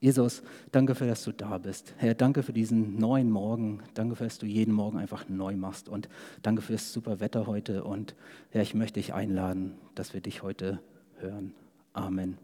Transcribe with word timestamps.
Jesus, 0.00 0.42
danke 0.70 0.94
für, 0.94 1.08
dass 1.08 1.24
du 1.24 1.32
da 1.32 1.58
bist. 1.58 1.92
Herr, 1.96 2.14
danke 2.14 2.44
für 2.44 2.52
diesen 2.52 2.98
neuen 2.98 3.30
Morgen. 3.30 3.80
Danke 3.94 4.14
für, 4.14 4.24
dass 4.24 4.38
du 4.38 4.46
jeden 4.46 4.72
Morgen 4.72 4.96
einfach 4.96 5.28
neu 5.28 5.56
machst. 5.56 5.88
Und 5.88 6.08
danke 6.42 6.62
für 6.62 6.72
das 6.72 6.92
super 6.92 7.18
Wetter 7.18 7.48
heute. 7.48 7.82
Und 7.82 8.14
Herr, 8.50 8.62
ich 8.62 8.74
möchte 8.74 9.00
dich 9.00 9.12
einladen, 9.12 9.74
dass 9.96 10.14
wir 10.14 10.20
dich 10.20 10.44
heute 10.44 10.80
hören. 11.18 11.52
Amen. 11.94 12.38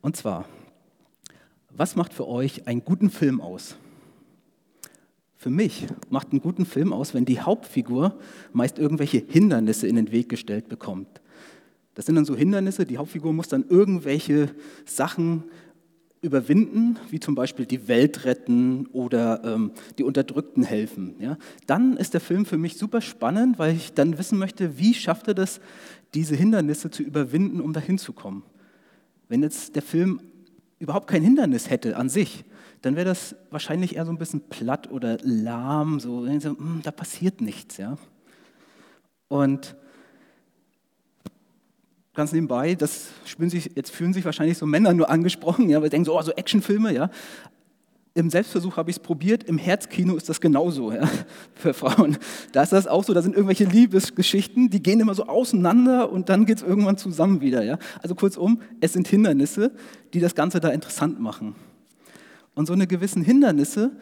Und 0.00 0.16
zwar, 0.16 0.44
was 1.70 1.96
macht 1.96 2.14
für 2.14 2.28
euch 2.28 2.68
einen 2.68 2.84
guten 2.84 3.10
Film 3.10 3.40
aus? 3.40 3.76
Für 5.34 5.50
mich 5.50 5.86
macht 6.08 6.30
einen 6.30 6.40
guten 6.40 6.66
Film 6.66 6.92
aus, 6.92 7.14
wenn 7.14 7.24
die 7.24 7.40
Hauptfigur 7.40 8.16
meist 8.52 8.78
irgendwelche 8.78 9.18
Hindernisse 9.18 9.88
in 9.88 9.96
den 9.96 10.12
Weg 10.12 10.28
gestellt 10.28 10.68
bekommt. 10.68 11.20
Das 11.94 12.06
sind 12.06 12.14
dann 12.14 12.24
so 12.24 12.36
Hindernisse, 12.36 12.86
die 12.86 12.96
Hauptfigur 12.96 13.32
muss 13.32 13.48
dann 13.48 13.64
irgendwelche 13.68 14.54
Sachen 14.84 15.44
überwinden, 16.20 16.98
wie 17.10 17.20
zum 17.20 17.34
Beispiel 17.34 17.66
die 17.66 17.88
Welt 17.88 18.24
retten 18.24 18.86
oder 18.88 19.42
ähm, 19.44 19.72
die 19.98 20.04
Unterdrückten 20.04 20.62
helfen, 20.62 21.14
ja, 21.20 21.36
dann 21.66 21.96
ist 21.96 22.14
der 22.14 22.20
Film 22.20 22.44
für 22.44 22.58
mich 22.58 22.76
super 22.76 23.00
spannend, 23.00 23.58
weil 23.58 23.76
ich 23.76 23.92
dann 23.92 24.18
wissen 24.18 24.38
möchte, 24.38 24.78
wie 24.78 24.94
schafft 24.94 25.28
er 25.28 25.34
das, 25.34 25.60
diese 26.14 26.34
Hindernisse 26.34 26.90
zu 26.90 27.02
überwinden, 27.02 27.60
um 27.60 27.72
dahin 27.72 27.98
zu 27.98 28.12
kommen. 28.12 28.42
Wenn 29.28 29.42
jetzt 29.42 29.76
der 29.76 29.82
Film 29.82 30.20
überhaupt 30.78 31.08
kein 31.08 31.22
Hindernis 31.22 31.70
hätte 31.70 31.96
an 31.96 32.08
sich, 32.08 32.44
dann 32.82 32.96
wäre 32.96 33.06
das 33.06 33.36
wahrscheinlich 33.50 33.96
eher 33.96 34.06
so 34.06 34.12
ein 34.12 34.18
bisschen 34.18 34.40
platt 34.40 34.90
oder 34.90 35.18
lahm, 35.22 36.00
so, 36.00 36.26
hm, 36.26 36.80
da 36.82 36.90
passiert 36.90 37.40
nichts. 37.40 37.76
Ja. 37.76 37.98
Und 39.28 39.76
ganz 42.18 42.32
nebenbei, 42.32 42.74
das 42.74 43.10
spüren 43.24 43.48
sich, 43.48 43.70
jetzt 43.76 43.90
fühlen 43.90 44.12
sich 44.12 44.24
wahrscheinlich 44.24 44.58
so 44.58 44.66
Männer 44.66 44.92
nur 44.92 45.08
angesprochen, 45.08 45.70
ja, 45.70 45.80
weil 45.80 45.88
denken 45.88 46.04
so, 46.04 46.18
oh, 46.18 46.22
so 46.22 46.32
Actionfilme, 46.32 46.92
ja. 46.92 47.10
Im 48.14 48.28
Selbstversuch 48.28 48.76
habe 48.76 48.90
ich 48.90 48.96
es 48.96 49.02
probiert, 49.02 49.44
im 49.44 49.56
Herzkino 49.56 50.16
ist 50.16 50.28
das 50.28 50.40
genauso 50.40 50.90
ja, 50.90 51.08
für 51.54 51.72
Frauen. 51.72 52.18
Da 52.50 52.64
ist 52.64 52.72
das 52.72 52.88
auch 52.88 53.04
so, 53.04 53.14
da 53.14 53.22
sind 53.22 53.36
irgendwelche 53.36 53.66
Liebesgeschichten, 53.66 54.68
die 54.68 54.82
gehen 54.82 54.98
immer 54.98 55.14
so 55.14 55.26
auseinander 55.26 56.10
und 56.10 56.28
dann 56.28 56.44
geht 56.44 56.56
es 56.56 56.64
irgendwann 56.64 56.98
zusammen 56.98 57.40
wieder. 57.40 57.62
Ja. 57.62 57.78
Also 58.02 58.16
kurzum, 58.16 58.60
es 58.80 58.94
sind 58.94 59.06
Hindernisse, 59.06 59.70
die 60.12 60.18
das 60.18 60.34
Ganze 60.34 60.58
da 60.58 60.70
interessant 60.70 61.20
machen. 61.20 61.54
Und 62.56 62.66
so 62.66 62.72
eine 62.72 62.88
gewissen 62.88 63.22
Hindernisse 63.22 63.92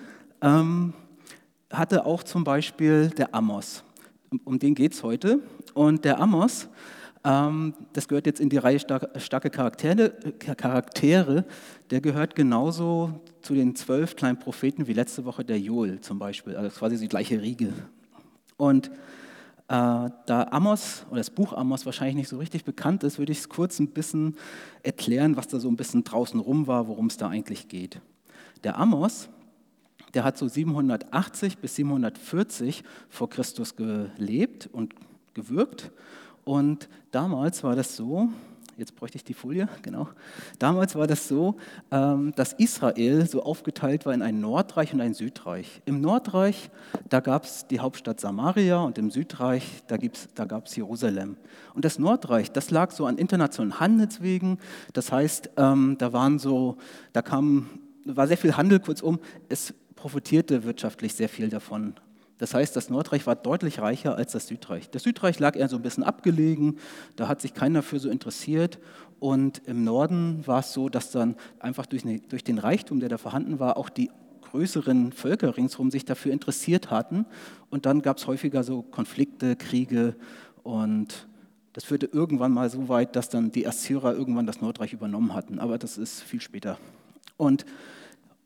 ähm, 0.41 0.95
hatte 1.71 2.07
auch 2.07 2.23
zum 2.23 2.45
Beispiel 2.45 3.11
der 3.11 3.35
Amos. 3.35 3.85
Um, 4.45 4.59
den 4.59 4.75
geht 4.75 4.95
es 4.95 5.03
heute. 5.03 5.41
Und 5.75 6.07
der 6.07 6.19
Amos, 6.19 6.69
das 7.27 8.07
gehört 8.07 8.27
jetzt 8.27 8.39
in 8.39 8.51
die 8.51 8.59
Reihe 8.59 8.79
starke 8.79 9.51
Charaktere, 9.51 10.11
Charaktere. 10.39 11.45
Der 11.91 12.01
gehört 12.01 12.37
genauso 12.37 13.21
zu 13.43 13.55
den 13.55 13.75
zwölf 13.75 14.15
kleinen 14.15 14.39
Propheten 14.39 14.87
wie 14.87 14.93
letzte 14.93 15.25
Woche 15.25 15.45
der 15.45 15.59
Joel 15.59 16.01
zum 16.01 16.21
Beispiel. 16.21 16.55
Also 16.55 16.79
quasi 16.79 16.99
die 16.99 17.09
gleiche 17.09 17.43
Riege. 17.43 17.73
Und 18.57 18.93
äh, 19.67 20.09
da 20.27 20.47
Amos 20.53 21.05
oder 21.11 21.19
das 21.19 21.31
Buch 21.31 21.53
Amos 21.53 21.85
wahrscheinlich 21.85 22.15
nicht 22.15 22.29
so 22.29 22.39
richtig 22.39 22.65
bekannt 22.65 23.03
ist, 23.03 23.19
würde 23.19 23.33
ich 23.33 23.39
es 23.39 23.49
kurz 23.49 23.81
ein 23.81 23.89
bisschen 23.89 24.37
erklären, 24.85 25.37
was 25.37 25.49
da 25.49 25.59
so 25.59 25.69
ein 25.69 25.77
bisschen 25.77 26.05
draußen 26.05 26.39
rum 26.39 26.69
war, 26.69 26.87
worum 26.87 27.07
es 27.07 27.17
da 27.17 27.29
eigentlich 27.29 27.67
geht. 27.67 28.01
Der 28.63 28.79
Amos, 28.79 29.29
der 30.15 30.23
hat 30.23 30.39
so 30.39 30.47
780 30.47 31.59
bis 31.59 31.75
740 31.75 32.85
vor 33.09 33.29
Christus 33.29 33.75
gelebt 33.75 34.69
und 34.71 34.95
gewirkt 35.35 35.91
und 36.47 36.89
damals 37.11 37.65
war 37.65 37.75
das 37.75 37.97
so, 37.97 38.29
jetzt 38.77 38.95
bräuchte 38.95 39.17
ich 39.17 39.25
die 39.25 39.35
Folie, 39.35 39.69
genau. 39.83 40.09
Damals 40.61 40.95
war 40.95 41.09
das 41.09 41.27
so, 41.27 41.57
ähm, 41.91 42.33
dass 42.37 42.53
Israel 42.53 43.27
so 43.27 43.43
aufgeteilt 43.43 44.07
war 44.07 44.15
in 44.15 44.23
ein 44.23 44.41
Nordreich 44.41 44.95
und 44.95 45.01
ein 45.01 45.13
Südreich. 45.13 45.83
Im 45.87 46.01
Nordreich, 46.01 46.71
da 47.09 47.19
gab 47.19 47.47
es 47.47 47.67
die 47.67 47.81
Hauptstadt 47.81 48.21
Samaria 48.21 48.79
und 48.79 48.97
im 48.97 49.11
Südreich, 49.11 49.83
da, 49.89 49.97
da 50.37 50.45
gab 50.45 50.67
es 50.67 50.77
Jerusalem. 50.77 51.37
Und 51.75 51.85
das 51.85 51.99
Nordreich, 51.99 52.53
das 52.53 52.71
lag 52.71 52.93
so 52.93 53.07
an 53.07 53.19
internationalen 53.19 53.81
Handelswegen. 53.81 54.59
Das 54.93 55.11
heißt, 55.11 55.51
ähm, 55.57 55.97
da 55.99 56.13
waren 56.13 56.39
so, 56.39 56.77
da 57.13 57.23
kam, 57.23 57.69
war 58.05 58.29
sehr 58.29 58.39
viel 58.39 58.57
Handel, 58.57 58.79
kurzum, 58.79 59.19
es 59.49 59.75
profitierte 59.97 60.63
wirtschaftlich 60.63 61.15
sehr 61.15 61.29
viel 61.29 61.49
davon. 61.49 61.95
Das 62.39 62.55
heißt, 62.55 62.77
das 62.77 62.91
Nordreich 62.91 63.27
war 63.27 63.35
deutlich 63.35 63.79
reicher 63.79 64.17
als 64.17 64.33
das 64.33 64.47
Südreich. 64.47 64.91
Das 64.91 65.05
Südreich 65.05 65.39
lag 65.39 65.57
eher 65.57 65.69
so 65.69 65.77
ein 65.77 65.83
bisschen 65.83 66.05
abgelegen, 66.05 66.79
da 67.17 67.29
hat 67.29 67.41
sich 67.41 67.55
keiner 67.55 67.83
für 67.83 67.99
so 67.99 68.11
interessiert. 68.11 68.79
Und 69.19 69.63
im 69.67 69.85
Norden 69.85 70.47
war 70.47 70.61
es 70.61 70.73
so, 70.73 70.89
dass 70.89 71.11
dann 71.11 71.37
einfach 71.59 71.87
durch, 71.87 72.03
durch 72.29 72.45
den 72.45 72.59
Reichtum, 72.59 73.01
der 73.01 73.09
da 73.09 73.17
vorhanden 73.17 73.59
war, 73.59 73.79
auch 73.79 73.89
die 73.89 74.11
größeren 74.51 75.13
Völker 75.13 75.57
ringsherum 75.57 75.91
sich 75.91 76.05
dafür 76.05 76.33
interessiert 76.33 76.91
hatten. 76.91 77.25
Und 77.71 77.87
dann 77.87 78.03
gab 78.03 78.19
es 78.19 78.27
häufiger 78.27 78.63
so 78.63 78.83
Konflikte, 78.83 79.57
Kriege 79.57 80.17
und 80.63 81.27
das 81.77 81.85
führte 81.85 82.07
irgendwann 82.07 82.53
mal 82.53 82.71
so 82.71 82.89
weit, 82.89 83.17
dass 83.17 83.29
dann 83.29 83.53
die 83.53 83.67
Assyrer 83.67 84.15
irgendwann 84.15 84.47
das 84.47 84.63
Nordreich 84.63 84.95
übernommen 84.95 85.35
hatten. 85.35 85.59
Aber 85.59 85.77
das 85.77 85.99
ist 85.99 86.23
viel 86.23 86.41
später. 86.41 86.79
Und 87.37 87.67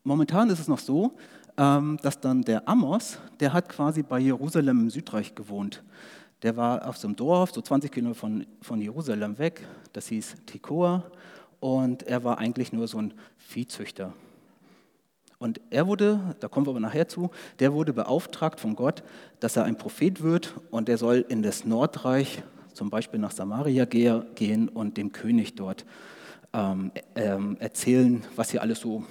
momentan 0.03 0.51
ist 0.51 0.59
es 0.59 0.67
noch 0.67 0.81
so, 0.81 1.17
dass 1.57 2.21
dann 2.21 2.43
der 2.43 2.69
Amos, 2.69 3.19
der 3.39 3.53
hat 3.53 3.69
quasi 3.69 4.03
bei 4.03 4.19
Jerusalem 4.19 4.81
im 4.81 4.91
Südreich 4.91 5.35
gewohnt. 5.35 5.83
Der 6.43 6.57
war 6.57 6.89
auf 6.89 6.97
so 6.97 7.07
einem 7.07 7.17
Dorf, 7.17 7.53
so 7.53 7.61
20 7.61 7.93
Kilometer 7.93 8.19
von, 8.19 8.47
von 8.63 8.81
Jerusalem 8.81 9.39
weg, 9.39 9.67
das 9.93 10.09
hieß 10.09 10.37
Tekoa, 10.47 11.05
und 11.61 12.03
er 12.05 12.25
war 12.25 12.39
eigentlich 12.39 12.73
nur 12.73 12.89
so 12.89 12.99
ein 12.99 13.13
Viehzüchter. 13.37 14.15
Und 15.39 15.61
er 15.71 15.87
wurde, 15.87 16.37
da 16.41 16.49
kommen 16.49 16.67
wir 16.67 16.71
aber 16.71 16.81
nachher 16.81 17.09
zu, 17.09 17.31
der 17.61 17.73
wurde 17.73 17.93
beauftragt 17.93 18.61
von 18.61 18.77
Gott, 18.77 19.03
dass 19.41 19.57
er 19.57 19.65
ein 19.65 19.77
Prophet 19.77 20.23
wird 20.23 20.55
und 20.71 20.89
er 20.89 20.99
soll 20.99 21.25
in 21.29 21.43
das 21.43 21.65
Nordreich, 21.65 22.43
zum 22.75 22.91
Beispiel 22.91 23.21
nach 23.21 23.31
Samaria 23.31 23.85
gehen 23.85 24.69
und 24.69 24.97
dem 24.97 25.13
König 25.13 25.55
dort 25.55 25.87
ähm, 26.53 26.93
ähm, 27.15 27.57
erzählen, 27.59 28.23
was 28.37 28.51
hier 28.51 28.63
alles 28.63 28.81
so 28.81 29.05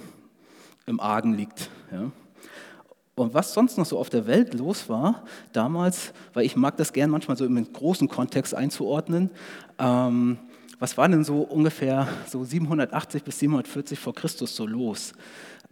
im 0.86 1.00
Argen 1.00 1.34
liegt. 1.34 1.68
Ja. 1.90 2.10
Und 3.14 3.34
was 3.34 3.52
sonst 3.52 3.76
noch 3.76 3.84
so 3.84 3.98
auf 3.98 4.08
der 4.08 4.26
Welt 4.26 4.54
los 4.54 4.88
war 4.88 5.24
damals, 5.52 6.12
weil 6.32 6.46
ich 6.46 6.56
mag 6.56 6.76
das 6.76 6.92
gern 6.92 7.10
manchmal 7.10 7.36
so 7.36 7.44
im 7.44 7.72
großen 7.72 8.08
Kontext 8.08 8.54
einzuordnen, 8.54 9.30
ähm, 9.78 10.38
was 10.78 10.96
war 10.96 11.06
denn 11.06 11.24
so 11.24 11.42
ungefähr 11.42 12.08
so 12.26 12.42
780 12.42 13.22
bis 13.22 13.38
740 13.40 13.98
vor 13.98 14.14
Christus 14.14 14.56
so 14.56 14.66
los? 14.66 15.12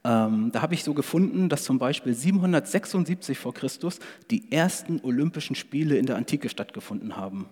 Ähm, 0.05 0.51
da 0.53 0.61
habe 0.61 0.75
ich 0.75 0.85
so 0.85 0.93
gefunden, 0.93 1.49
dass 1.49 1.65
zum 1.65 1.79
Beispiel 1.79 2.13
776 2.13 3.39
vor 3.39 3.55
Christus 3.55 3.99
die 4.31 4.53
ersten 4.53 5.01
Olympischen 5.03 5.57
Spiele 5.57 5.97
in 5.97 6.05
der 6.05 6.17
Antike 6.17 6.51
stattgefunden 6.51 7.17
haben. 7.17 7.47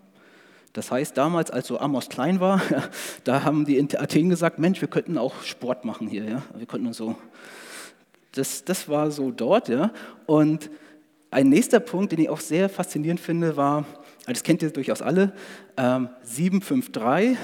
Das 0.75 0.91
heißt, 0.91 1.17
damals, 1.17 1.51
als 1.51 1.67
so 1.67 1.81
Amos 1.81 2.11
klein 2.11 2.39
war, 2.39 2.61
da 3.25 3.45
haben 3.45 3.65
die 3.65 3.79
in 3.79 3.89
Athen 3.97 4.29
gesagt, 4.29 4.59
Mensch, 4.59 4.83
wir 4.83 4.89
könnten 4.89 5.17
auch 5.17 5.43
Sport 5.43 5.87
machen 5.87 6.07
hier. 6.07 6.25
Ja? 6.25 6.43
Wir 6.55 6.67
könnten 6.67 6.87
uns 6.87 6.99
so 6.99 7.17
das, 8.37 8.65
das 8.65 8.89
war 8.89 9.11
so 9.11 9.31
dort. 9.31 9.69
Ja. 9.69 9.93
Und 10.27 10.71
ein 11.31 11.49
nächster 11.49 11.81
Punkt, 11.81 12.13
den 12.13 12.21
ich 12.21 12.29
auch 12.29 12.41
sehr 12.41 12.69
faszinierend 12.69 13.21
finde, 13.21 13.57
war, 13.57 13.85
das 14.27 14.43
kennt 14.43 14.63
ihr 14.63 14.71
durchaus 14.71 15.03
alle, 15.03 15.33
ähm, 15.77 16.09
753, 16.23 17.37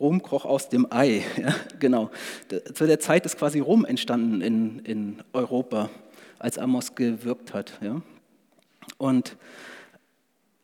Rom 0.00 0.22
kroch 0.22 0.44
aus 0.44 0.68
dem 0.68 0.86
Ei. 0.90 1.22
Ja, 1.36 1.54
genau. 1.78 2.10
Zu 2.74 2.86
der 2.86 3.00
Zeit 3.00 3.26
ist 3.26 3.38
quasi 3.38 3.60
Rom 3.60 3.84
entstanden 3.84 4.40
in, 4.40 4.78
in 4.80 5.22
Europa, 5.32 5.88
als 6.38 6.58
Amos 6.58 6.94
gewirkt 6.94 7.54
hat. 7.54 7.78
Ja. 7.80 8.02
Und 8.98 9.36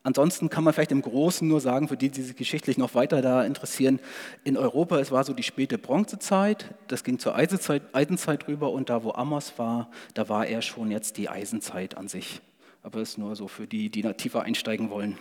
Ansonsten 0.02 0.48
kann 0.48 0.64
man 0.64 0.72
vielleicht 0.72 0.92
im 0.92 1.02
Großen 1.02 1.46
nur 1.46 1.60
sagen, 1.60 1.88
für 1.88 1.96
die, 1.96 2.08
die 2.10 2.22
sich 2.22 2.34
geschichtlich 2.34 2.78
noch 2.78 2.94
weiter 2.94 3.20
da 3.20 3.44
interessieren, 3.44 4.00
in 4.44 4.56
Europa, 4.56 4.98
es 4.98 5.10
war 5.10 5.24
so 5.24 5.34
die 5.34 5.42
späte 5.42 5.76
Bronzezeit, 5.76 6.74
das 6.88 7.04
ging 7.04 7.18
zur 7.18 7.34
Eisenzeit, 7.34 7.82
Eisenzeit 7.92 8.48
rüber 8.48 8.70
und 8.72 8.88
da, 8.88 9.04
wo 9.04 9.12
Amos 9.12 9.52
war, 9.58 9.90
da 10.14 10.30
war 10.30 10.46
er 10.46 10.62
schon 10.62 10.90
jetzt 10.90 11.18
die 11.18 11.28
Eisenzeit 11.28 11.98
an 11.98 12.08
sich. 12.08 12.40
Aber 12.82 13.00
es 13.00 13.10
ist 13.10 13.18
nur 13.18 13.36
so 13.36 13.46
für 13.46 13.66
die, 13.66 13.90
die 13.90 14.00
da 14.00 14.14
tiefer 14.14 14.42
einsteigen 14.42 14.88
wollen. 14.88 15.18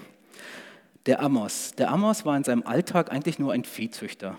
Der 1.06 1.21
Amos. 1.21 1.74
Der 1.77 1.92
Amos 1.92 2.25
war 2.25 2.38
in 2.38 2.45
seinem 2.45 2.63
Alltag 2.63 3.12
eigentlich 3.12 3.38
nur 3.38 3.51
ein 3.51 3.65
Viehzüchter. 3.65 4.38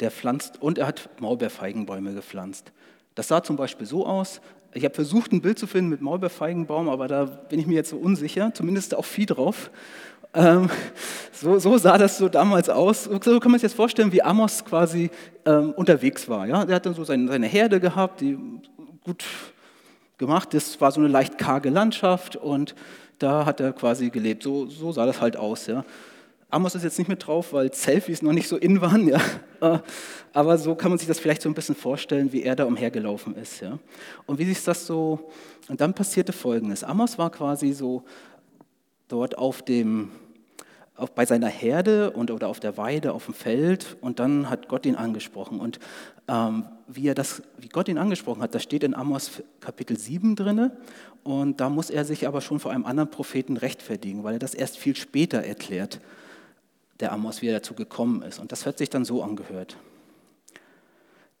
Der 0.00 0.10
pflanzt 0.10 0.60
und 0.60 0.78
er 0.78 0.88
hat 0.88 1.08
Maulbeerfeigenbäume 1.20 2.14
gepflanzt. 2.14 2.72
Das 3.14 3.28
sah 3.28 3.42
zum 3.42 3.56
Beispiel 3.56 3.86
so 3.86 4.06
aus, 4.06 4.40
ich 4.76 4.84
habe 4.84 4.94
versucht, 4.94 5.32
ein 5.32 5.40
Bild 5.40 5.58
zu 5.58 5.66
finden 5.66 5.90
mit 5.90 6.00
Maulbeerfeigenbaum, 6.00 6.88
aber 6.88 7.08
da 7.08 7.24
bin 7.24 7.58
ich 7.58 7.66
mir 7.66 7.74
jetzt 7.74 7.90
so 7.90 7.96
unsicher, 7.96 8.52
zumindest 8.54 8.94
auch 8.94 9.04
Vieh 9.04 9.26
drauf. 9.26 9.70
Ähm, 10.34 10.68
so, 11.32 11.58
so, 11.58 11.78
sah 11.78 11.96
das 11.96 12.18
so 12.18 12.28
damals 12.28 12.68
aus. 12.68 13.04
So 13.04 13.40
kann 13.40 13.50
man 13.50 13.58
sich 13.58 13.62
jetzt 13.62 13.76
vorstellen, 13.76 14.12
wie 14.12 14.22
Amos 14.22 14.64
quasi 14.64 15.10
ähm, 15.46 15.72
unterwegs 15.72 16.28
war. 16.28 16.46
Ja? 16.46 16.62
Er 16.62 16.74
hat 16.74 16.84
dann 16.84 16.94
so 16.94 17.04
seine, 17.04 17.28
seine 17.28 17.46
Herde 17.46 17.80
gehabt, 17.80 18.20
die 18.20 18.38
gut 19.02 19.24
gemacht. 20.18 20.52
Das 20.52 20.78
war 20.80 20.92
so 20.92 21.00
eine 21.00 21.08
leicht 21.08 21.38
karge 21.38 21.70
Landschaft 21.70 22.36
und 22.36 22.74
da 23.18 23.46
hat 23.46 23.60
er 23.60 23.72
quasi 23.72 24.10
gelebt. 24.10 24.42
So, 24.42 24.66
so 24.66 24.92
sah 24.92 25.06
das 25.06 25.22
halt 25.22 25.38
aus. 25.38 25.66
Ja? 25.66 25.84
Amos 26.48 26.76
ist 26.76 26.84
jetzt 26.84 26.98
nicht 26.98 27.08
mit 27.08 27.26
drauf, 27.26 27.52
weil 27.52 27.72
Selfies 27.74 28.22
noch 28.22 28.32
nicht 28.32 28.46
so 28.46 28.56
in 28.56 28.80
waren, 28.80 29.08
ja. 29.08 29.20
Äh, 29.60 29.78
aber 30.32 30.58
so 30.58 30.74
kann 30.74 30.90
man 30.90 30.98
sich 30.98 31.08
das 31.08 31.18
vielleicht 31.18 31.42
so 31.42 31.48
ein 31.48 31.54
bisschen 31.54 31.74
vorstellen, 31.74 32.30
wie 32.32 32.42
er 32.42 32.54
da 32.54 32.66
umhergelaufen 32.66 33.34
ist, 33.36 33.60
ja. 33.60 33.78
Und 34.26 34.38
wie 34.38 34.44
sich 34.44 34.62
das 34.62 34.86
so, 34.86 35.30
und 35.68 35.80
dann 35.80 35.94
passierte 35.94 36.32
Folgendes. 36.32 36.84
Amos 36.84 37.18
war 37.18 37.30
quasi 37.30 37.72
so 37.72 38.04
dort 39.08 39.38
auf 39.38 39.62
dem, 39.62 40.12
auf, 40.94 41.12
bei 41.12 41.26
seiner 41.26 41.48
Herde 41.48 42.10
und, 42.10 42.30
oder 42.30 42.48
auf 42.48 42.60
der 42.60 42.76
Weide, 42.76 43.12
auf 43.12 43.24
dem 43.24 43.34
Feld 43.34 43.96
und 44.00 44.20
dann 44.20 44.48
hat 44.48 44.68
Gott 44.68 44.86
ihn 44.86 44.94
angesprochen. 44.94 45.58
Und 45.58 45.80
ähm, 46.28 46.66
wie, 46.86 47.08
er 47.08 47.14
das, 47.14 47.42
wie 47.58 47.68
Gott 47.68 47.88
ihn 47.88 47.98
angesprochen 47.98 48.42
hat, 48.42 48.54
das 48.54 48.62
steht 48.62 48.84
in 48.84 48.94
Amos 48.94 49.42
Kapitel 49.60 49.98
7 49.98 50.36
drin 50.36 50.70
und 51.24 51.60
da 51.60 51.70
muss 51.70 51.90
er 51.90 52.04
sich 52.04 52.28
aber 52.28 52.40
schon 52.40 52.60
vor 52.60 52.70
einem 52.70 52.86
anderen 52.86 53.10
Propheten 53.10 53.56
rechtfertigen, 53.56 54.22
weil 54.22 54.34
er 54.34 54.38
das 54.38 54.54
erst 54.54 54.78
viel 54.78 54.94
später 54.94 55.42
erklärt 55.42 56.00
der 57.00 57.12
Amos, 57.12 57.42
wie 57.42 57.48
er 57.48 57.54
dazu 57.54 57.74
gekommen 57.74 58.22
ist. 58.22 58.38
Und 58.38 58.52
das 58.52 58.66
hat 58.66 58.78
sich 58.78 58.90
dann 58.90 59.04
so 59.04 59.22
angehört. 59.22 59.76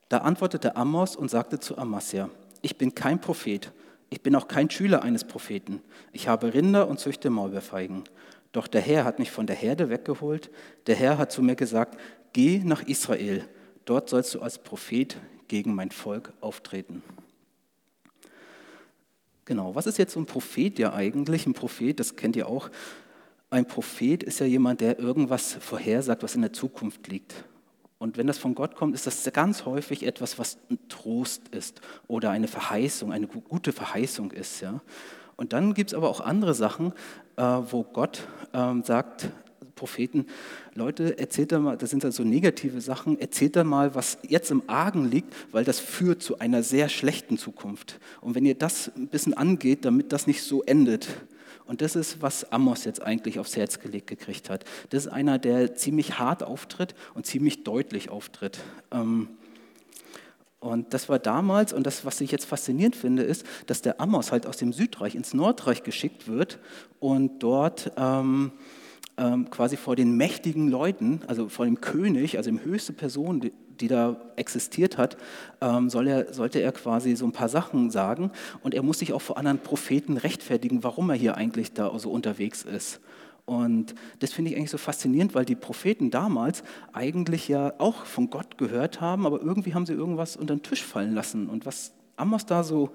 Da 0.08 0.18
antwortete 0.18 0.76
Amos 0.76 1.16
und 1.16 1.30
sagte 1.30 1.58
zu 1.58 1.76
Amasja, 1.78 2.30
ich 2.62 2.78
bin 2.78 2.94
kein 2.94 3.20
Prophet, 3.20 3.72
ich 4.08 4.22
bin 4.22 4.36
auch 4.36 4.48
kein 4.48 4.70
Schüler 4.70 5.02
eines 5.02 5.24
Propheten. 5.24 5.82
Ich 6.12 6.28
habe 6.28 6.54
Rinder 6.54 6.88
und 6.88 7.00
züchte 7.00 7.28
Maulbeerfeigen. 7.30 8.04
Doch 8.52 8.68
der 8.68 8.80
Herr 8.80 9.04
hat 9.04 9.18
mich 9.18 9.30
von 9.30 9.46
der 9.46 9.56
Herde 9.56 9.90
weggeholt. 9.90 10.50
Der 10.86 10.94
Herr 10.94 11.18
hat 11.18 11.32
zu 11.32 11.42
mir 11.42 11.56
gesagt, 11.56 11.98
geh 12.32 12.60
nach 12.64 12.82
Israel, 12.82 13.44
dort 13.84 14.08
sollst 14.08 14.34
du 14.34 14.40
als 14.40 14.58
Prophet 14.58 15.16
gegen 15.48 15.74
mein 15.74 15.90
Volk 15.90 16.32
auftreten. 16.40 17.02
Genau, 19.44 19.74
was 19.74 19.86
ist 19.86 19.98
jetzt 19.98 20.12
so 20.12 20.20
ein 20.20 20.26
Prophet 20.26 20.78
ja 20.78 20.92
eigentlich? 20.92 21.46
Ein 21.46 21.54
Prophet, 21.54 21.98
das 22.00 22.16
kennt 22.16 22.36
ihr 22.36 22.48
auch, 22.48 22.68
ein 23.50 23.66
Prophet 23.66 24.22
ist 24.22 24.40
ja 24.40 24.46
jemand, 24.46 24.80
der 24.80 24.98
irgendwas 24.98 25.54
vorhersagt, 25.54 26.22
was 26.22 26.34
in 26.34 26.42
der 26.42 26.52
Zukunft 26.52 27.06
liegt. 27.08 27.44
Und 27.98 28.18
wenn 28.18 28.26
das 28.26 28.38
von 28.38 28.54
Gott 28.54 28.74
kommt, 28.76 28.94
ist 28.94 29.06
das 29.06 29.30
ganz 29.32 29.64
häufig 29.64 30.04
etwas, 30.04 30.38
was 30.38 30.58
ein 30.70 30.78
Trost 30.88 31.48
ist 31.48 31.80
oder 32.08 32.30
eine 32.30 32.48
Verheißung, 32.48 33.12
eine 33.12 33.26
gute 33.26 33.72
Verheißung 33.72 34.32
ist. 34.32 34.60
Ja. 34.60 34.80
Und 35.36 35.52
dann 35.52 35.72
gibt 35.74 35.90
es 35.90 35.94
aber 35.94 36.10
auch 36.10 36.20
andere 36.20 36.54
Sachen, 36.54 36.92
äh, 37.36 37.42
wo 37.42 37.84
Gott 37.84 38.26
ähm, 38.52 38.82
sagt, 38.82 39.30
Propheten, 39.74 40.26
Leute, 40.74 41.18
erzählt 41.18 41.52
da 41.52 41.58
mal, 41.58 41.76
das 41.76 41.90
sind 41.90 42.02
dann 42.02 42.12
so 42.12 42.24
negative 42.24 42.80
Sachen, 42.80 43.20
erzählt 43.20 43.56
da 43.56 43.64
mal, 43.64 43.94
was 43.94 44.18
jetzt 44.26 44.50
im 44.50 44.62
Argen 44.68 45.10
liegt, 45.10 45.34
weil 45.52 45.64
das 45.64 45.80
führt 45.80 46.22
zu 46.22 46.38
einer 46.38 46.62
sehr 46.62 46.88
schlechten 46.88 47.36
Zukunft. 47.36 48.00
Und 48.22 48.34
wenn 48.34 48.46
ihr 48.46 48.54
das 48.54 48.90
ein 48.96 49.08
bisschen 49.08 49.34
angeht, 49.34 49.84
damit 49.84 50.12
das 50.12 50.26
nicht 50.26 50.42
so 50.42 50.62
endet, 50.62 51.08
und 51.66 51.80
das 51.80 51.96
ist, 51.96 52.22
was 52.22 52.50
Amos 52.52 52.84
jetzt 52.84 53.02
eigentlich 53.02 53.38
aufs 53.38 53.56
Herz 53.56 53.80
gelegt 53.80 54.06
gekriegt 54.06 54.50
hat. 54.50 54.64
Das 54.90 55.06
ist 55.06 55.12
einer, 55.12 55.38
der 55.38 55.74
ziemlich 55.74 56.18
hart 56.18 56.42
auftritt 56.42 56.94
und 57.14 57.26
ziemlich 57.26 57.64
deutlich 57.64 58.08
auftritt. 58.08 58.58
Ähm, 58.92 59.28
und 60.60 60.94
das 60.94 61.08
war 61.08 61.18
damals, 61.18 61.72
und 61.72 61.86
das, 61.86 62.04
was 62.04 62.20
ich 62.20 62.30
jetzt 62.32 62.46
faszinierend 62.46 62.96
finde, 62.96 63.22
ist, 63.22 63.44
dass 63.66 63.82
der 63.82 64.00
Amos 64.00 64.32
halt 64.32 64.46
aus 64.46 64.56
dem 64.56 64.72
Südreich 64.72 65.14
ins 65.14 65.34
Nordreich 65.34 65.82
geschickt 65.82 66.28
wird 66.28 66.58
und 66.98 67.42
dort 67.42 67.92
ähm, 67.96 68.52
ähm, 69.18 69.50
quasi 69.50 69.76
vor 69.76 69.96
den 69.96 70.16
mächtigen 70.16 70.68
Leuten, 70.68 71.20
also 71.26 71.48
vor 71.48 71.66
dem 71.66 71.80
König, 71.80 72.36
also 72.36 72.50
dem 72.50 72.64
höchste 72.64 72.92
Person, 72.92 73.50
die, 73.80 73.88
da 73.88 74.16
existiert 74.36 74.98
hat, 74.98 75.16
ähm, 75.60 75.90
soll 75.90 76.08
er, 76.08 76.32
sollte 76.32 76.60
er 76.60 76.72
quasi 76.72 77.16
so 77.16 77.26
ein 77.26 77.32
paar 77.32 77.48
Sachen 77.48 77.90
sagen. 77.90 78.30
Und 78.62 78.74
er 78.74 78.82
muss 78.82 78.98
sich 78.98 79.12
auch 79.12 79.22
vor 79.22 79.38
anderen 79.38 79.58
Propheten 79.58 80.16
rechtfertigen, 80.16 80.84
warum 80.84 81.10
er 81.10 81.16
hier 81.16 81.36
eigentlich 81.36 81.72
da 81.72 81.96
so 81.98 82.10
unterwegs 82.10 82.62
ist. 82.62 83.00
Und 83.46 83.94
das 84.18 84.32
finde 84.32 84.50
ich 84.50 84.56
eigentlich 84.56 84.72
so 84.72 84.78
faszinierend, 84.78 85.34
weil 85.34 85.44
die 85.44 85.54
Propheten 85.54 86.10
damals 86.10 86.64
eigentlich 86.92 87.46
ja 87.46 87.74
auch 87.78 88.04
von 88.04 88.28
Gott 88.28 88.58
gehört 88.58 89.00
haben, 89.00 89.24
aber 89.24 89.40
irgendwie 89.40 89.72
haben 89.72 89.86
sie 89.86 89.92
irgendwas 89.92 90.36
unter 90.36 90.56
den 90.56 90.64
Tisch 90.64 90.82
fallen 90.82 91.14
lassen. 91.14 91.48
Und 91.48 91.64
was 91.64 91.92
Amos 92.16 92.46
da 92.46 92.64
so 92.64 92.90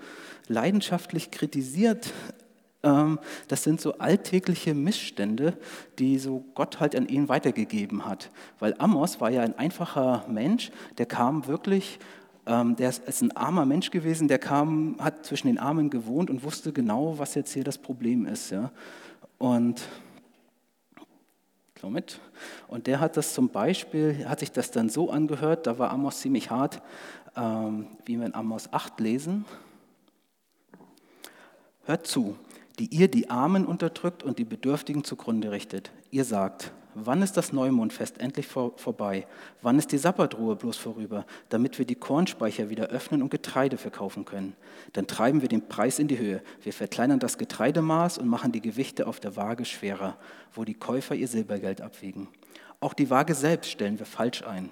leidenschaftlich 0.48 1.32
kritisiert, 1.32 2.12
das 2.84 3.64
sind 3.64 3.80
so 3.80 4.00
alltägliche 4.00 4.74
Missstände, 4.74 5.56
die 6.00 6.18
so 6.18 6.44
Gott 6.56 6.80
halt 6.80 6.96
an 6.96 7.08
ihn 7.08 7.30
weitergegeben 7.30 8.06
hat. 8.06 8.32
Weil 8.58 8.74
Amos 8.80 9.22
war 9.22 9.30
ja 9.30 9.44
ein 9.44 9.58
einfacher 9.58 10.26
Mensch, 10.28 10.72
der 10.98 11.06
kam 11.06 11.46
wirklich, 11.46 12.00
ähm, 12.48 12.76
der 12.76 12.90
ist 12.90 13.22
ein 13.22 13.36
armer 13.38 13.66
Mensch 13.66 13.92
gewesen, 13.92 14.28
der 14.28 14.40
kam, 14.40 14.96
hat 15.00 15.26
zwischen 15.28 15.48
den 15.48 15.60
Armen 15.60 15.92
gewohnt 15.92 16.32
und 16.32 16.44
wusste 16.44 16.74
genau, 16.74 17.20
was 17.20 17.36
jetzt 17.36 17.54
hier 17.54 17.64
das 17.64 17.78
Problem 17.78 18.26
ist. 18.26 18.54
Und 19.38 19.82
mit. 21.90 22.20
Und 22.68 22.88
der 22.88 23.00
hat 23.00 23.18
das 23.18 23.34
zum 23.34 23.50
Beispiel, 23.50 24.28
hat 24.28 24.40
sich 24.40 24.52
das 24.52 24.72
dann 24.72 24.90
so 24.90 25.10
angehört, 25.10 25.66
da 25.66 25.80
war 25.80 25.92
Amos 25.92 26.20
ziemlich 26.20 26.52
hart, 26.52 26.82
ähm, 27.36 27.88
wie 28.06 28.20
wir 28.20 28.26
in 28.26 28.36
Amos 28.36 28.72
8 28.72 29.00
lesen. 29.00 29.46
Hört 31.86 32.06
zu, 32.06 32.38
die 32.80 32.88
ihr 32.88 33.08
die 33.08 33.30
Armen 33.30 33.66
unterdrückt 33.66 34.24
und 34.24 34.40
die 34.40 34.46
Bedürftigen 34.46 35.04
zugrunde 35.04 35.52
richtet. 35.52 35.92
Ihr 36.10 36.26
sagt, 36.26 36.72
wann 36.96 37.22
ist 37.22 37.38
das 37.38 37.54
Neumondfest 37.54 38.20
endlich 38.20 38.48
vor, 38.48 38.74
vorbei? 38.78 39.28
Wann 39.62 39.78
ist 39.78 39.92
die 39.92 39.98
Sabbatruhe 39.98 40.56
bloß 40.56 40.78
vorüber, 40.78 41.26
damit 41.50 41.78
wir 41.78 41.86
die 41.86 41.96
Kornspeicher 41.96 42.70
wieder 42.70 42.88
öffnen 42.88 43.22
und 43.22 43.30
Getreide 43.30 43.78
verkaufen 43.78 44.26
können? 44.26 44.56
Dann 44.94 45.08
treiben 45.08 45.42
wir 45.42 45.50
den 45.50 45.68
Preis 45.68 46.00
in 46.00 46.08
die 46.08 46.18
Höhe. 46.18 46.42
Wir 46.62 46.74
verkleinern 46.74 47.20
das 47.20 47.38
Getreidemaß 47.38 48.18
und 48.18 48.28
machen 48.28 48.52
die 48.52 48.62
Gewichte 48.62 49.08
auf 49.08 49.20
der 49.20 49.36
Waage 49.36 49.66
schwerer, 49.66 50.18
wo 50.54 50.64
die 50.64 50.74
Käufer 50.74 51.16
ihr 51.16 51.28
Silbergeld 51.28 51.82
abwiegen. 51.82 52.28
Auch 52.80 52.94
die 52.94 53.10
Waage 53.10 53.36
selbst 53.36 53.70
stellen 53.70 54.00
wir 54.00 54.06
falsch 54.06 54.44
ein. 54.44 54.72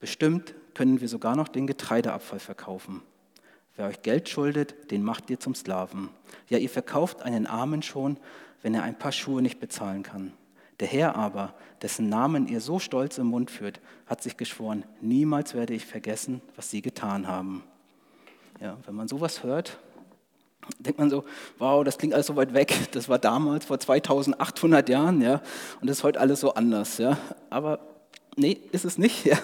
Bestimmt 0.00 0.54
können 0.74 1.00
wir 1.00 1.08
sogar 1.08 1.36
noch 1.36 1.48
den 1.48 1.66
Getreideabfall 1.66 2.38
verkaufen. 2.38 3.02
Wer 3.76 3.86
euch 3.86 4.02
Geld 4.02 4.28
schuldet, 4.28 4.90
den 4.90 5.02
macht 5.02 5.28
ihr 5.30 5.38
zum 5.38 5.54
Sklaven. 5.54 6.08
Ja, 6.48 6.58
ihr 6.58 6.70
verkauft 6.70 7.22
einen 7.22 7.46
Armen 7.46 7.82
schon, 7.82 8.16
wenn 8.62 8.74
er 8.74 8.82
ein 8.82 8.98
paar 8.98 9.12
Schuhe 9.12 9.42
nicht 9.42 9.60
bezahlen 9.60 10.02
kann. 10.02 10.32
Der 10.80 10.88
Herr 10.88 11.16
aber, 11.16 11.54
dessen 11.82 12.08
Namen 12.08 12.48
ihr 12.48 12.60
so 12.60 12.78
stolz 12.78 13.18
im 13.18 13.26
Mund 13.28 13.50
führt, 13.50 13.80
hat 14.06 14.22
sich 14.22 14.36
geschworen, 14.36 14.84
niemals 15.00 15.54
werde 15.54 15.74
ich 15.74 15.86
vergessen, 15.86 16.42
was 16.54 16.70
sie 16.70 16.82
getan 16.82 17.26
haben. 17.26 17.62
Ja, 18.60 18.76
wenn 18.86 18.94
man 18.94 19.08
sowas 19.08 19.42
hört, 19.42 19.78
denkt 20.78 20.98
man 20.98 21.10
so, 21.10 21.24
wow, 21.58 21.84
das 21.84 21.98
klingt 21.98 22.14
alles 22.14 22.26
so 22.26 22.36
weit 22.36 22.54
weg. 22.54 22.74
Das 22.92 23.08
war 23.08 23.18
damals, 23.18 23.66
vor 23.66 23.78
2800 23.78 24.88
Jahren, 24.88 25.20
ja, 25.20 25.42
und 25.80 25.88
das 25.88 25.98
ist 25.98 26.04
heute 26.04 26.20
alles 26.20 26.40
so 26.40 26.54
anders, 26.54 26.98
ja. 26.98 27.18
Aber 27.50 27.78
nee, 28.36 28.58
ist 28.72 28.84
es 28.84 28.98
nicht, 28.98 29.24
ja. 29.24 29.38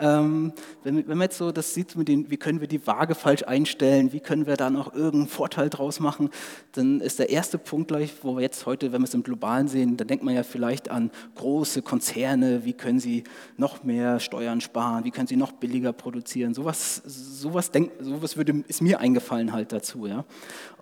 Ähm, 0.00 0.52
wenn, 0.82 0.96
wenn, 0.96 1.18
man 1.18 1.22
jetzt 1.22 1.38
so 1.38 1.52
das 1.52 1.74
sieht, 1.74 1.94
mit 1.96 2.08
den, 2.08 2.30
wie 2.30 2.36
können 2.36 2.60
wir 2.60 2.68
die 2.68 2.86
Waage 2.86 3.14
falsch 3.14 3.44
einstellen, 3.44 4.12
wie 4.12 4.20
können 4.20 4.46
wir 4.46 4.56
da 4.56 4.70
noch 4.70 4.92
irgendeinen 4.94 5.28
Vorteil 5.28 5.70
draus 5.70 6.00
machen, 6.00 6.30
dann 6.72 7.00
ist 7.00 7.18
der 7.18 7.30
erste 7.30 7.58
Punkt 7.58 7.88
gleich, 7.88 8.12
wo 8.22 8.36
wir 8.36 8.42
jetzt 8.42 8.66
heute, 8.66 8.92
wenn 8.92 9.02
wir 9.02 9.06
es 9.06 9.14
im 9.14 9.22
Globalen 9.22 9.68
sehen, 9.68 9.96
dann 9.96 10.08
denkt 10.08 10.24
man 10.24 10.34
ja 10.34 10.42
vielleicht 10.42 10.90
an 10.90 11.10
große 11.36 11.82
Konzerne, 11.82 12.64
wie 12.64 12.72
können 12.72 12.98
sie 12.98 13.24
noch 13.56 13.84
mehr 13.84 14.20
Steuern 14.20 14.60
sparen, 14.60 15.04
wie 15.04 15.10
können 15.10 15.28
sie 15.28 15.36
noch 15.36 15.52
billiger 15.52 15.92
produzieren. 15.92 16.54
Sowas, 16.54 17.02
sowas, 17.04 17.70
denk, 17.70 17.92
sowas 18.00 18.36
würde, 18.36 18.64
ist 18.66 18.82
mir 18.82 19.00
eingefallen 19.00 19.52
halt 19.52 19.72
dazu. 19.72 20.06
Ja? 20.06 20.24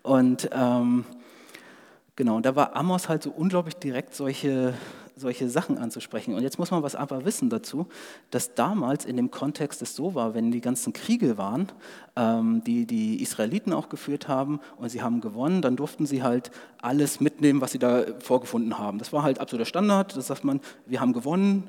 Und 0.03 0.49
ähm, 0.53 1.05
genau, 2.17 2.41
da 2.41 2.57
war 2.57 2.77
Amos 2.77 3.09
halt 3.09 3.23
so 3.23 3.31
unglaublich 3.31 3.77
direkt 3.77 4.15
solche 4.15 4.75
solche 5.17 5.49
Sachen 5.49 5.79
anzusprechen. 5.79 6.35
Und 6.35 6.43
jetzt 6.43 6.59
muss 6.59 6.71
man 6.71 6.83
was 6.83 6.95
aber 6.95 7.25
wissen 7.25 7.51
dazu, 7.51 7.87
dass 8.31 8.55
damals 8.55 9.05
in 9.05 9.17
dem 9.17 9.31
Kontext 9.31 9.83
es 9.83 9.95
so 9.95 10.15
war, 10.15 10.35
wenn 10.35 10.51
die 10.51 10.61
ganzen 10.61 10.93
Kriege 10.93 11.39
waren, 11.39 11.69
ähm, 12.17 12.63
die 12.65 12.87
die 12.87 13.23
Israeliten 13.23 13.73
auch 13.73 13.89
geführt 13.89 14.29
haben 14.29 14.61
und 14.77 14.89
sie 14.89 15.03
haben 15.03 15.21
gewonnen, 15.21 15.63
dann 15.63 15.77
durften 15.77 16.07
sie 16.07 16.23
halt 16.23 16.51
alles 16.81 17.21
mitnehmen, 17.21 17.61
was 17.61 17.73
sie 17.73 17.79
da 17.79 18.05
vorgefunden 18.21 18.79
haben. 18.79 18.99
Das 18.99 19.13
war 19.13 19.23
halt 19.23 19.39
absoluter 19.39 19.67
Standard. 19.67 20.17
Das 20.17 20.27
sagt 20.27 20.45
man, 20.45 20.61
wir 20.87 21.01
haben 21.01 21.13
gewonnen, 21.13 21.65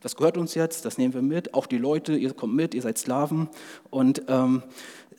das 0.00 0.16
gehört 0.16 0.36
uns 0.36 0.54
jetzt, 0.54 0.84
das 0.84 0.98
nehmen 0.98 1.14
wir 1.14 1.22
mit. 1.22 1.54
Auch 1.54 1.66
die 1.66 1.78
Leute, 1.78 2.16
ihr 2.16 2.34
kommt 2.34 2.54
mit, 2.54 2.74
ihr 2.74 2.82
seid 2.82 2.98
Sklaven. 2.98 3.48
Und 3.90 4.22
ähm, 4.28 4.62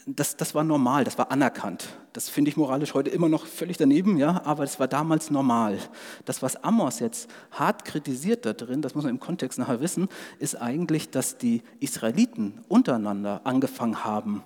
das, 0.06 0.36
das 0.36 0.54
war 0.54 0.64
normal, 0.64 1.06
das 1.06 1.18
war 1.18 1.32
anerkannt. 1.32 1.88
Das 2.14 2.30
finde 2.30 2.50
ich 2.50 2.58
moralisch 2.58 2.94
heute 2.94 3.10
immer 3.10 3.28
noch 3.28 3.48
völlig 3.48 3.78
daneben, 3.78 4.18
ja, 4.18 4.44
aber 4.46 4.64
das 4.64 4.80
war 4.80 4.88
damals 4.88 5.32
normal. 5.32 5.80
Das, 6.26 6.44
was 6.44 6.64
Amos 6.64 7.00
jetzt 7.00 7.28
hart 7.52 7.86
kritisiert 7.86 8.46
da 8.46 8.54
drin, 8.54 8.84
das 8.84 8.94
muss 8.94 9.04
man 9.04 9.16
im 9.16 9.20
Kontext 9.20 9.58
nachher 9.58 9.82
wissen, 9.82 10.08
ist 10.38 10.56
eigentlich, 10.56 11.10
dass 11.10 11.40
die 11.40 11.64
Israeliten 11.80 12.62
untereinander 12.68 13.42
angefangen 13.46 14.04
haben, 14.04 14.44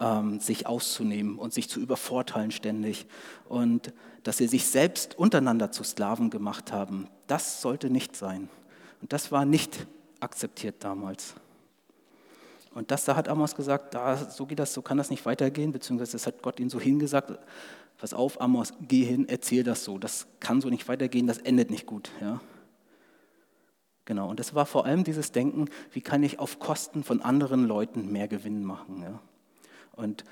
ähm, 0.00 0.40
sich 0.40 0.66
auszunehmen 0.66 1.38
und 1.38 1.52
sich 1.52 1.68
zu 1.68 1.78
übervorteilen 1.78 2.50
ständig. 2.50 3.06
Und 3.48 3.92
dass 4.22 4.38
sie 4.38 4.46
sich 4.46 4.66
selbst 4.66 5.18
untereinander 5.18 5.70
zu 5.70 5.84
Sklaven 5.84 6.30
gemacht 6.30 6.72
haben. 6.72 7.08
Das 7.26 7.60
sollte 7.62 7.90
nicht 7.90 8.16
sein. 8.16 8.48
Und 9.00 9.12
das 9.12 9.30
war 9.30 9.44
nicht 9.44 9.86
akzeptiert 10.20 10.76
damals. 10.80 11.34
Und 12.72 12.90
das, 12.90 13.04
da 13.04 13.16
hat 13.16 13.28
Amos 13.28 13.54
gesagt, 13.56 13.94
da, 13.94 14.16
so 14.16 14.46
geht 14.46 14.58
das, 14.58 14.72
so 14.72 14.82
kann 14.82 14.96
das 14.96 15.10
nicht 15.10 15.26
weitergehen, 15.26 15.72
beziehungsweise 15.72 16.12
das 16.12 16.26
hat 16.26 16.42
Gott 16.42 16.60
ihm 16.60 16.70
so 16.70 16.80
hingesagt, 16.80 17.36
pass 17.98 18.14
auf, 18.14 18.40
Amos, 18.40 18.72
geh 18.80 19.04
hin, 19.04 19.28
erzähl 19.28 19.64
das 19.64 19.84
so, 19.84 19.98
das 19.98 20.26
kann 20.38 20.60
so 20.60 20.70
nicht 20.70 20.86
weitergehen, 20.88 21.26
das 21.26 21.38
endet 21.38 21.70
nicht 21.70 21.86
gut. 21.86 22.10
Ja. 22.20 22.40
Genau, 24.04 24.28
und 24.28 24.40
das 24.40 24.54
war 24.54 24.66
vor 24.66 24.86
allem 24.86 25.04
dieses 25.04 25.32
Denken, 25.32 25.66
wie 25.92 26.00
kann 26.00 26.22
ich 26.22 26.38
auf 26.38 26.58
Kosten 26.58 27.04
von 27.04 27.22
anderen 27.22 27.64
Leuten 27.64 28.10
mehr 28.10 28.28
Gewinn 28.28 28.64
machen. 28.64 29.02
Ja? 29.02 29.20
Und 29.92 30.24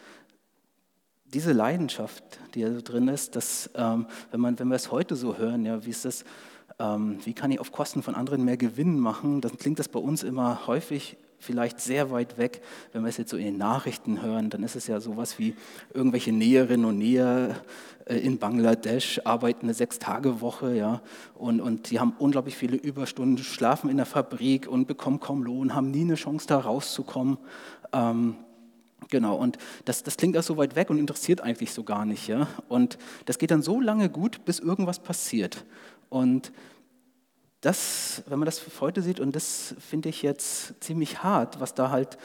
diese 1.27 1.53
Leidenschaft, 1.53 2.41
die 2.55 2.63
da 2.63 2.71
drin 2.71 3.09
ist, 3.09 3.37
dass, 3.37 3.71
ähm, 3.75 4.07
wenn, 4.31 4.41
man, 4.41 4.59
wenn 4.59 4.69
wir 4.69 4.77
es 4.77 4.91
heute 4.91 5.15
so 5.15 5.37
hören, 5.37 5.65
ja, 5.65 5.85
wie 5.85 5.91
ist 5.91 6.05
das, 6.05 6.25
ähm, 6.79 7.19
wie 7.25 7.35
kann 7.35 7.51
ich 7.51 7.61
auf 7.61 7.71
Kosten 7.71 8.03
von 8.03 8.15
anderen 8.15 8.45
mehr 8.45 8.57
Gewinn 8.57 8.99
machen, 8.99 9.41
dann 9.41 9.59
klingt 9.59 9.79
das 9.79 9.89
bei 9.89 10.01
uns 10.01 10.23
immer 10.23 10.67
häufig 10.67 11.19
vielleicht 11.39 11.81
sehr 11.81 12.11
weit 12.11 12.39
weg. 12.39 12.63
Wenn 12.93 13.03
wir 13.03 13.09
es 13.09 13.17
jetzt 13.17 13.31
so 13.31 13.37
in 13.37 13.45
den 13.45 13.59
Nachrichten 13.59 14.23
hören, 14.23 14.51
dann 14.51 14.63
ist 14.63 14.77
es 14.77 14.87
ja 14.87 15.01
sowas 15.01 15.39
wie 15.39 15.55
irgendwelche 15.95 16.33
Näherinnen 16.33 16.85
und 16.85 16.99
Näher 16.99 17.57
äh, 18.07 18.17
in 18.17 18.39
Bangladesch 18.39 19.21
arbeiten 19.25 19.67
eine 19.67 19.75
Sechs-Tage-Woche, 19.75 20.77
ja, 20.77 21.01
und, 21.35 21.61
und 21.61 21.91
die 21.91 22.01
haben 22.01 22.15
unglaublich 22.19 22.57
viele 22.57 22.77
Überstunden, 22.77 23.45
schlafen 23.45 23.91
in 23.91 23.97
der 23.97 24.07
Fabrik 24.07 24.67
und 24.67 24.87
bekommen 24.87 25.21
kaum 25.21 25.43
Lohn, 25.43 25.75
haben 25.75 25.91
nie 25.91 26.03
eine 26.03 26.15
Chance, 26.15 26.47
da 26.47 26.59
rauszukommen. 26.59 27.39
Ähm, 27.93 28.37
Genau, 29.11 29.37
und 29.37 29.57
das, 29.87 30.03
das 30.03 30.17
klingt 30.17 30.37
auch 30.37 30.43
so 30.43 30.57
weit 30.59 30.77
weg 30.77 30.91
und 30.91 30.99
interessiert 30.99 31.41
eigentlich 31.41 31.73
so 31.73 31.83
gar 31.83 32.05
nicht. 32.05 32.29
Ja? 32.29 32.47
Und 32.69 32.99
das 33.25 33.39
geht 33.39 33.51
dann 33.51 33.63
so 33.63 33.81
lange 33.81 34.11
gut, 34.11 34.45
bis 34.45 34.59
irgendwas 34.59 34.99
passiert. 34.99 35.65
Und 36.11 36.53
das, 37.61 38.23
wenn 38.27 38.39
man 38.39 38.47
das 38.47 38.63
heute 38.81 39.03
sieht, 39.03 39.21
und 39.21 39.35
das 39.35 39.75
finde 39.81 40.09
ich 40.09 40.23
jetzt 40.23 40.75
ziemlich 40.83 41.23
hart, 41.23 41.61
was 41.61 41.75
da 41.75 41.91
halt 41.91 42.19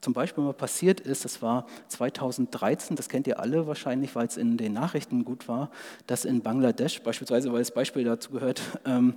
zum 0.00 0.14
Beispiel 0.14 0.42
mal 0.42 0.54
passiert 0.54 1.00
ist, 1.00 1.24
das 1.24 1.42
war 1.42 1.66
2013, 1.88 2.96
das 2.96 3.08
kennt 3.08 3.26
ihr 3.26 3.38
alle 3.38 3.66
wahrscheinlich, 3.66 4.14
weil 4.14 4.26
es 4.26 4.36
in 4.36 4.56
den 4.56 4.72
Nachrichten 4.72 5.24
gut 5.24 5.46
war, 5.46 5.70
dass 6.06 6.24
in 6.24 6.40
Bangladesch 6.40 7.02
beispielsweise, 7.02 7.52
weil 7.52 7.58
das 7.58 7.72
Beispiel 7.72 8.04
dazu 8.04 8.30
gehört, 8.30 8.62
ähm, 8.84 9.16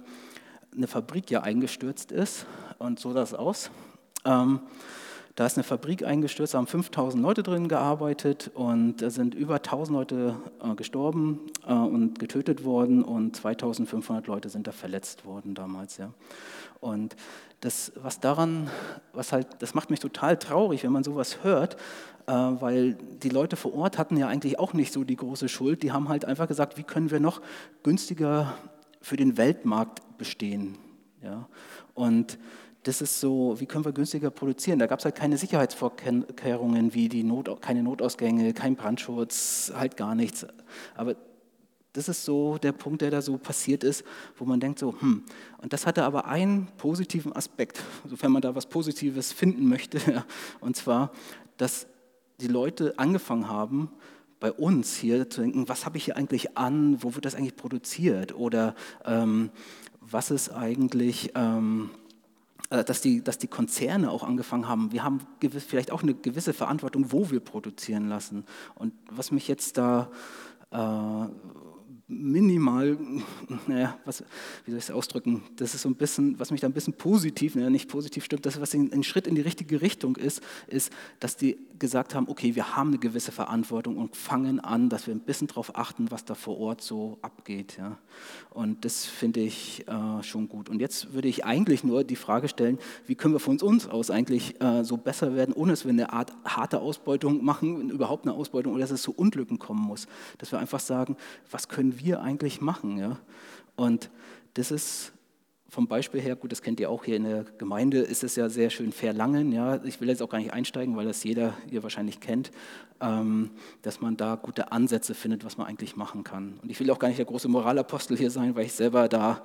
eine 0.76 0.88
Fabrik 0.88 1.32
ja 1.32 1.42
eingestürzt 1.42 2.12
ist 2.12 2.46
und 2.80 3.00
so 3.00 3.14
das 3.14 3.34
aus. 3.34 3.70
Da 5.36 5.48
ist 5.48 5.58
eine 5.58 5.64
Fabrik 5.64 6.06
eingestürzt, 6.06 6.54
da 6.54 6.60
haben 6.60 6.68
5000 6.68 7.22
Leute 7.24 7.42
drin 7.42 7.68
gearbeitet 7.68 8.52
und 8.54 8.98
da 8.98 9.10
sind 9.10 9.34
über 9.34 9.56
1000 9.56 9.98
Leute 9.98 10.36
äh, 10.64 10.76
gestorben 10.76 11.40
äh, 11.68 11.74
und 11.74 12.20
getötet 12.20 12.64
worden 12.64 13.04
und 13.04 13.36
2500 13.36 14.28
Leute 14.28 14.50
sind 14.50 14.68
da 14.68 14.72
verletzt 14.72 15.26
worden 15.26 15.56
damals. 15.56 15.98
Ja. 15.98 16.14
Und 16.82 17.16
das, 17.62 17.94
was 17.96 18.20
daran, 18.20 18.70
was 19.14 19.32
halt, 19.32 19.48
das 19.60 19.74
macht 19.74 19.90
mich 19.90 20.00
total 20.00 20.38
traurig, 20.38 20.84
wenn 20.84 20.92
man 20.92 21.04
sowas 21.04 21.44
hört, 21.44 21.78
äh, 22.28 22.32
weil 22.32 22.94
die 22.94 23.30
Leute 23.30 23.56
vor 23.56 23.74
Ort 23.74 23.98
hatten 23.98 24.18
ja 24.18 24.28
eigentlich 24.28 24.60
auch 24.60 24.74
nicht 24.74 24.94
so 24.94 25.04
die 25.04 25.16
große 25.16 25.50
Schuld. 25.50 25.82
Die 25.82 25.92
haben 25.92 26.10
halt 26.10 26.26
einfach 26.26 26.48
gesagt, 26.48 26.78
wie 26.78 26.84
können 26.84 27.10
wir 27.10 27.20
noch 27.20 27.42
günstiger 27.82 28.54
für 29.02 29.18
den 29.18 29.36
Weltmarkt 29.38 30.18
bestehen. 30.20 30.78
Ja. 31.24 31.48
Und 31.96 32.38
das 32.84 33.02
ist 33.02 33.20
so, 33.20 33.56
wie 33.60 33.66
können 33.66 33.86
wir 33.86 33.94
günstiger 33.94 34.30
produzieren? 34.30 34.78
Da 34.78 34.88
gab 34.88 35.00
es 35.00 35.06
halt 35.06 35.16
keine 35.16 35.38
Sicherheitsvorkehrungen 35.38 36.94
wie 36.94 37.08
die 37.08 37.24
Not, 37.24 37.62
keine 37.62 37.82
Notausgänge, 37.82 38.54
kein 38.54 38.76
Brandschutz, 38.76 39.72
halt 39.74 39.96
gar 39.96 40.16
nichts. 40.16 40.46
Aber 40.96 41.16
das 41.94 42.10
ist 42.10 42.26
so 42.26 42.58
der 42.58 42.74
Punkt, 42.74 43.02
der 43.02 43.12
da 43.12 43.22
so 43.22 43.38
passiert 43.38 43.84
ist, 43.84 44.04
wo 44.38 44.46
man 44.46 44.60
denkt 44.60 44.80
so, 44.80 45.00
hm, 45.00 45.24
und 45.62 45.74
das 45.74 45.86
hatte 45.86 46.04
aber 46.04 46.26
einen 46.26 46.68
positiven 46.78 47.34
Aspekt, 47.34 47.82
sofern 48.08 48.32
man 48.32 48.42
da 48.42 48.54
was 48.54 48.66
Positives 48.66 49.32
finden 49.32 49.68
möchte, 49.68 50.26
und 50.60 50.76
zwar, 50.76 51.12
dass 51.58 51.88
die 52.42 52.48
Leute 52.48 52.98
angefangen 52.98 53.48
haben, 53.48 53.92
bei 54.42 54.52
uns 54.52 54.98
hier 54.98 55.30
zu 55.30 55.40
denken, 55.40 55.70
was 55.70 55.86
habe 55.86 55.98
ich 55.98 56.04
hier 56.04 56.18
eigentlich 56.18 56.58
an, 56.58 57.02
wo 57.02 57.16
wird 57.16 57.24
das 57.24 57.36
eigentlich 57.36 57.56
produziert 57.56 58.36
oder 58.36 58.76
ähm, 59.06 59.52
was 60.02 60.32
ist 60.32 60.50
eigentlich... 60.50 61.32
Ähm, 61.36 61.92
äh, 61.94 62.03
dass 62.84 63.02
die, 63.02 63.24
dass 63.24 63.38
die 63.38 63.48
Konzerne 63.48 64.10
auch 64.10 64.24
angefangen 64.24 64.68
haben, 64.68 64.92
wir 64.92 65.04
haben 65.04 65.22
gewiss, 65.40 65.64
vielleicht 65.64 65.92
auch 65.92 66.02
eine 66.02 66.14
gewisse 66.14 66.54
Verantwortung, 66.54 67.12
wo 67.12 67.30
wir 67.30 67.40
produzieren 67.40 68.08
lassen. 68.08 68.46
Und 68.76 68.94
was 69.12 69.32
mich 69.32 69.48
jetzt 69.48 69.78
da 69.78 70.10
äh, 70.72 70.76
minimal, 72.08 72.98
naja, 73.68 73.98
was, 74.06 74.24
wie 74.66 74.72
soll 74.72 74.78
ich 74.78 74.86
es 74.86 74.92
ausdrücken, 74.92 75.44
das 75.56 75.74
ist 75.74 75.82
so 75.84 75.90
ein 75.90 75.96
bisschen, 75.96 76.38
was 76.40 76.52
mich 76.52 76.62
da 76.62 76.68
ein 76.68 76.74
bisschen 76.74 76.94
positiv, 76.94 77.56
naja, 77.56 77.70
nicht 77.70 77.90
positiv 77.90 78.26
stimmt, 78.26 78.46
das, 78.46 78.60
was 78.60 78.74
ein, 78.74 79.04
Schritt 79.04 79.28
in 79.28 79.36
die 79.36 79.42
richtige 79.42 79.82
Richtung 79.82 80.16
ist, 80.16 80.42
ist, 80.68 80.92
dass 81.20 81.38
die 81.38 81.58
gesagt 81.80 82.16
haben, 82.16 82.28
okay, 82.30 82.56
wir 82.56 82.76
haben 82.76 82.90
eine 82.90 82.98
gewisse 82.98 83.32
Verantwortung 83.32 83.98
und 83.98 84.16
fangen 84.16 84.60
an, 84.60 84.90
dass 84.90 85.08
wir 85.08 85.14
ein 85.14 85.20
bisschen 85.20 85.48
darauf 85.48 85.76
achten, 85.76 86.12
was 86.12 86.24
da 86.26 86.36
vor 86.36 86.58
Ort 86.60 86.82
so 86.82 87.18
abgeht. 87.22 87.78
Ja. 87.78 87.98
Und 88.52 88.86
das 88.86 89.06
finde 89.06 89.42
ich 89.42 89.86
äh, 89.88 90.24
schon 90.24 90.48
gut. 90.48 90.70
Und 90.70 90.80
jetzt 90.80 91.14
würde 91.14 91.28
ich 91.28 91.46
eigentlich 91.46 91.84
nur 91.84 92.04
die 92.04 92.16
Frage 92.16 92.48
stellen, 92.48 92.80
wie 93.06 93.16
können 93.16 93.34
wir 93.34 93.40
von 93.40 93.60
uns 93.60 93.88
aus 93.88 94.12
eigentlich 94.12 94.62
äh, 94.62 94.84
so 94.84 94.98
besser 94.98 95.36
werden, 95.36 95.54
ohne 95.54 95.74
dass 95.74 95.84
wir 95.84 95.92
eine 95.92 96.14
Art 96.14 96.34
harte 96.46 96.80
Ausbeutung 96.80 97.44
machen, 97.44 97.90
überhaupt 97.90 98.26
eine 98.26 98.34
Ausbeutung, 98.34 98.74
oder 98.74 98.82
dass 98.82 98.92
es 98.92 99.02
zu 99.02 99.14
Unglücken 99.14 99.60
kommen 99.60 99.82
muss. 99.82 100.08
Dass 100.38 100.52
wir 100.52 100.60
einfach 100.60 100.80
sagen, 100.80 101.18
was 101.52 101.68
können 101.94 102.06
wir 102.06 102.22
eigentlich 102.22 102.62
machen? 102.62 102.98
Ja? 102.98 103.18
Und 103.76 104.10
das 104.56 104.72
ist 104.72 105.12
vom 105.70 105.88
Beispiel 105.88 106.22
her, 106.22 106.36
gut, 106.36 106.52
das 106.52 106.62
kennt 106.62 106.80
ihr 106.80 106.90
auch 106.90 107.04
hier 107.04 107.18
in 107.18 107.24
der 107.24 107.46
Gemeinde, 107.58 108.00
ist 108.00 108.24
es 108.24 108.36
ja 108.36 108.48
sehr 108.48 108.70
schön 108.70 108.92
Verlangen. 108.92 109.52
Ja? 109.52 109.84
Ich 109.84 110.00
will 110.02 110.08
jetzt 110.08 110.22
auch 110.22 110.30
gar 110.30 110.38
nicht 110.38 110.54
einsteigen, 110.54 110.96
weil 110.96 111.06
das 111.06 111.24
jeder 111.24 111.56
hier 111.70 111.82
wahrscheinlich 111.82 112.20
kennt, 112.20 112.52
ähm, 113.02 113.52
dass 113.82 114.00
man 114.00 114.16
da 114.16 114.36
gute 114.36 114.72
Ansätze 114.72 115.16
findet, 115.16 115.44
was 115.46 115.58
man 115.58 115.68
eigentlich 115.68 115.96
machen 115.96 116.24
kann. 116.24 116.60
Und 116.62 116.70
ich 116.70 116.80
will 116.80 116.90
auch 116.92 117.00
gar 117.00 117.08
nicht 117.08 117.18
der 117.18 117.26
große 117.26 117.48
Moralapostel 117.48 118.18
hier 118.18 118.30
sein, 118.30 118.56
weil 118.56 118.66
ich 118.66 118.74
selber 118.74 119.08
da 119.08 119.42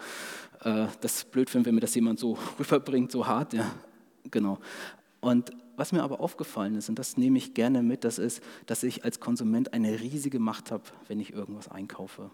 äh, 0.65 0.87
das 1.01 1.25
blöd 1.25 1.49
finde, 1.49 1.67
wenn 1.67 1.75
mir 1.75 1.81
das 1.81 1.95
jemand 1.95 2.19
so 2.19 2.37
rüberbringt, 2.59 3.11
so 3.11 3.27
hart. 3.27 3.55
Ja? 3.55 3.71
Genau. 4.31 4.59
Und 5.21 5.51
was 5.79 5.93
mir 5.93 6.03
aber 6.03 6.21
aufgefallen 6.21 6.75
ist, 6.75 6.89
und 6.89 6.99
das 6.99 7.17
nehme 7.17 7.39
ich 7.39 7.55
gerne 7.55 7.83
mit, 7.83 8.05
das 8.05 8.19
ist, 8.19 8.43
dass 8.67 8.83
ich 8.83 9.05
als 9.05 9.21
Konsument 9.21 9.73
eine 9.73 10.01
riesige 10.01 10.41
Macht 10.41 10.73
habe, 10.73 10.83
wenn 11.07 11.21
ich 11.21 11.33
irgendwas 11.33 11.69
einkaufe. 11.69 12.31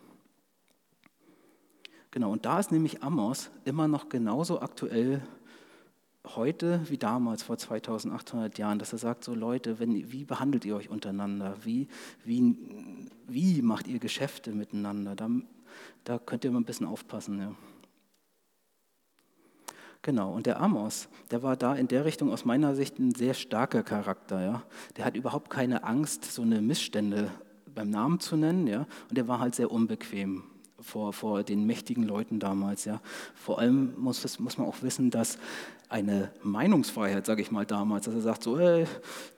Genau, 2.11 2.33
und 2.33 2.47
da 2.47 2.59
ist 2.59 2.73
nämlich 2.73 3.03
Amos 3.03 3.51
immer 3.65 3.87
noch 3.87 4.09
genauso 4.09 4.61
aktuell 4.61 5.23
heute 6.27 6.81
wie 6.89 6.97
damals, 6.97 7.43
vor 7.43 7.59
2800 7.59 8.57
Jahren, 8.57 8.79
dass 8.79 8.93
er 8.93 8.99
sagt, 8.99 9.25
so 9.25 9.35
Leute, 9.35 9.79
wenn, 9.79 10.11
wie 10.11 10.25
behandelt 10.25 10.65
ihr 10.65 10.77
euch 10.77 10.89
untereinander? 10.89 11.57
Wie, 11.65 11.89
wie, 12.25 12.57
wie 13.29 13.61
macht 13.61 13.89
ihr 13.89 13.99
Geschäfte 13.99 14.53
miteinander? 14.53 15.15
Da, 15.17 15.29
da 16.05 16.19
könnt 16.19 16.45
ihr 16.45 16.51
mal 16.51 16.61
ein 16.61 16.65
bisschen 16.65 16.87
aufpassen. 16.87 17.39
Ja. 17.41 17.55
Genau, 20.05 20.35
und 20.35 20.45
der 20.45 20.61
Amos, 20.61 21.09
der 21.31 21.43
war 21.43 21.57
da 21.57 21.75
in 21.75 21.89
der 21.89 22.05
Richtung 22.05 22.31
aus 22.31 22.45
meiner 22.45 22.75
Sicht 22.75 22.99
ein 22.99 23.15
sehr 23.15 23.33
starker 23.33 23.83
Charakter. 23.83 24.45
Ja. 24.45 24.63
Der 24.99 25.07
hat 25.07 25.17
überhaupt 25.17 25.49
keine 25.49 25.83
Angst, 25.83 26.31
so 26.31 26.43
eine 26.43 26.61
Missstände 26.61 27.31
beim 27.75 27.89
Namen 27.89 28.21
zu 28.21 28.37
nennen. 28.37 28.67
Ja. 28.67 28.87
Und 29.09 29.17
der 29.17 29.29
war 29.29 29.41
halt 29.41 29.55
sehr 29.55 29.73
unbequem 29.73 30.45
vor, 30.79 31.15
vor 31.15 31.43
den 31.43 31.65
mächtigen 31.65 32.05
Leuten 32.05 32.39
damals. 32.39 32.85
Ja. 32.85 33.01
Vor 33.35 33.59
allem 33.59 33.95
muss, 33.97 34.21
das, 34.21 34.39
muss 34.39 34.59
man 34.59 34.67
auch 34.67 34.83
wissen, 34.83 35.11
dass 35.11 35.39
eine 35.89 36.31
Meinungsfreiheit, 36.43 37.25
sage 37.25 37.41
ich 37.41 37.51
mal 37.51 37.65
damals, 37.65 38.05
dass 38.05 38.15
er 38.15 38.21
sagt, 38.21 38.43
so, 38.43 38.59
hey, 38.59 38.85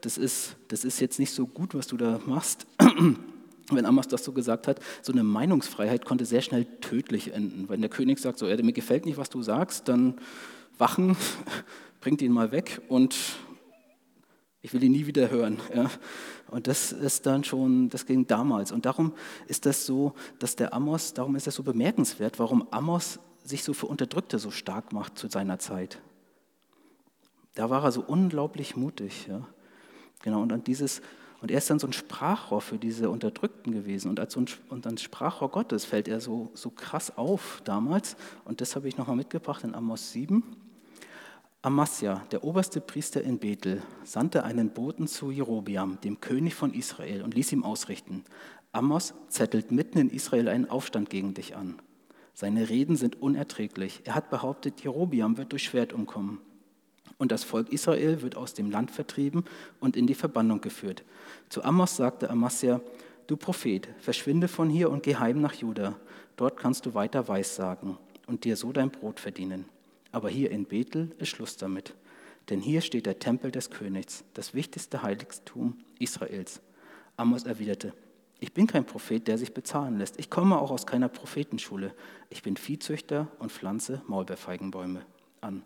das, 0.00 0.18
ist, 0.18 0.56
das 0.66 0.84
ist 0.84 0.98
jetzt 0.98 1.20
nicht 1.20 1.30
so 1.30 1.46
gut, 1.46 1.76
was 1.76 1.86
du 1.86 1.96
da 1.96 2.18
machst. 2.26 2.66
Wenn 3.70 3.86
Amos 3.86 4.08
das 4.08 4.24
so 4.24 4.32
gesagt 4.32 4.66
hat, 4.66 4.80
so 5.02 5.12
eine 5.12 5.22
Meinungsfreiheit 5.22 6.04
konnte 6.04 6.24
sehr 6.24 6.42
schnell 6.42 6.64
tödlich 6.80 7.32
enden. 7.32 7.68
Wenn 7.68 7.80
der 7.82 7.90
König 7.90 8.18
sagt, 8.18 8.40
so, 8.40 8.46
mir 8.46 8.72
gefällt 8.72 9.06
nicht, 9.06 9.16
was 9.16 9.30
du 9.30 9.42
sagst, 9.42 9.88
dann 9.88 10.14
wachen, 10.78 11.16
bringt 12.00 12.22
ihn 12.22 12.32
mal 12.32 12.52
weg 12.52 12.80
und 12.88 13.16
ich 14.62 14.72
will 14.72 14.82
ihn 14.82 14.92
nie 14.92 15.06
wieder 15.06 15.30
hören. 15.30 15.60
Ja. 15.74 15.88
Und 16.48 16.66
das 16.66 16.92
ist 16.92 17.26
dann 17.26 17.44
schon, 17.44 17.88
das 17.88 18.06
ging 18.06 18.26
damals. 18.26 18.72
Und 18.72 18.84
darum 18.84 19.12
ist 19.46 19.66
das 19.66 19.86
so, 19.86 20.14
dass 20.38 20.56
der 20.56 20.74
Amos, 20.74 21.14
darum 21.14 21.36
ist 21.36 21.46
das 21.46 21.54
so 21.54 21.62
bemerkenswert, 21.62 22.38
warum 22.38 22.66
Amos 22.72 23.20
sich 23.44 23.62
so 23.62 23.72
für 23.74 23.86
Unterdrückte 23.86 24.38
so 24.38 24.50
stark 24.50 24.92
macht 24.92 25.18
zu 25.18 25.28
seiner 25.28 25.58
Zeit. 25.58 26.00
Da 27.54 27.70
war 27.70 27.84
er 27.84 27.92
so 27.92 28.02
unglaublich 28.02 28.76
mutig. 28.76 29.28
Ja. 29.28 29.46
Genau, 30.22 30.42
und 30.42 30.52
an 30.52 30.64
dieses, 30.64 31.00
und 31.40 31.50
er 31.50 31.58
ist 31.58 31.70
dann 31.70 31.78
so 31.78 31.86
ein 31.86 31.92
Sprachrohr 31.92 32.60
für 32.60 32.78
diese 32.78 33.08
Unterdrückten 33.08 33.72
gewesen. 33.72 34.08
Und 34.08 34.18
als 34.18 34.32
so 34.32 34.40
ein, 34.40 34.46
und 34.68 34.86
als 34.86 35.02
Sprachrohr 35.02 35.50
Gottes 35.50 35.84
fällt 35.84 36.08
er 36.08 36.20
so, 36.20 36.50
so 36.54 36.70
krass 36.70 37.16
auf 37.16 37.62
damals. 37.64 38.16
Und 38.44 38.60
das 38.60 38.74
habe 38.74 38.88
ich 38.88 38.96
nochmal 38.96 39.16
mitgebracht 39.16 39.62
in 39.62 39.74
Amos 39.74 40.12
7. 40.12 40.42
Amasja, 41.62 42.24
der 42.30 42.44
oberste 42.44 42.80
Priester 42.80 43.22
in 43.22 43.38
Bethel, 43.38 43.82
sandte 44.04 44.44
einen 44.44 44.70
Boten 44.70 45.08
zu 45.08 45.30
Jerobiam, 45.30 46.00
dem 46.02 46.20
König 46.20 46.54
von 46.54 46.72
Israel, 46.72 47.22
und 47.22 47.34
ließ 47.34 47.52
ihm 47.52 47.64
ausrichten: 47.64 48.24
Amos 48.72 49.14
zettelt 49.28 49.72
mitten 49.72 49.98
in 49.98 50.10
Israel 50.10 50.48
einen 50.48 50.70
Aufstand 50.70 51.10
gegen 51.10 51.34
dich 51.34 51.56
an. 51.56 51.80
Seine 52.34 52.68
Reden 52.68 52.96
sind 52.96 53.20
unerträglich. 53.20 54.02
Er 54.04 54.14
hat 54.14 54.30
behauptet, 54.30 54.82
Jerobiam 54.82 55.38
wird 55.38 55.52
durch 55.52 55.64
Schwert 55.64 55.92
umkommen. 55.92 56.40
Und 57.18 57.32
das 57.32 57.44
Volk 57.44 57.72
Israel 57.72 58.20
wird 58.20 58.36
aus 58.36 58.52
dem 58.52 58.70
Land 58.70 58.90
vertrieben 58.90 59.44
und 59.80 59.96
in 59.96 60.06
die 60.06 60.14
Verbannung 60.14 60.60
geführt. 60.60 61.02
Zu 61.48 61.64
Amos 61.64 61.96
sagte 61.96 62.28
Amasja: 62.28 62.80
Du 63.26 63.36
Prophet, 63.36 63.88
verschwinde 63.98 64.48
von 64.48 64.68
hier 64.68 64.90
und 64.90 65.02
geh 65.02 65.16
heim 65.16 65.40
nach 65.40 65.54
Juda. 65.54 65.96
Dort 66.36 66.58
kannst 66.58 66.86
du 66.86 66.94
weiter 66.94 67.26
Weissagen 67.26 67.96
und 68.26 68.44
dir 68.44 68.56
so 68.56 68.70
dein 68.72 68.90
Brot 68.90 69.18
verdienen. 69.18 69.64
Aber 70.16 70.30
hier 70.30 70.50
in 70.50 70.64
Bethel 70.64 71.10
ist 71.18 71.28
Schluss 71.28 71.58
damit. 71.58 71.94
Denn 72.48 72.62
hier 72.62 72.80
steht 72.80 73.04
der 73.04 73.18
Tempel 73.18 73.50
des 73.50 73.68
Königs, 73.68 74.24
das 74.32 74.54
wichtigste 74.54 75.02
Heiligtum 75.02 75.76
Israels. 75.98 76.62
Amos 77.18 77.44
erwiderte, 77.44 77.92
ich 78.40 78.54
bin 78.54 78.66
kein 78.66 78.86
Prophet, 78.86 79.28
der 79.28 79.36
sich 79.36 79.52
bezahlen 79.52 79.98
lässt. 79.98 80.18
Ich 80.18 80.30
komme 80.30 80.58
auch 80.58 80.70
aus 80.70 80.86
keiner 80.86 81.10
Prophetenschule. 81.10 81.92
Ich 82.30 82.42
bin 82.42 82.56
Viehzüchter 82.56 83.28
und 83.40 83.52
pflanze 83.52 84.00
Maulbeerfeigenbäume 84.06 85.04
an. 85.42 85.62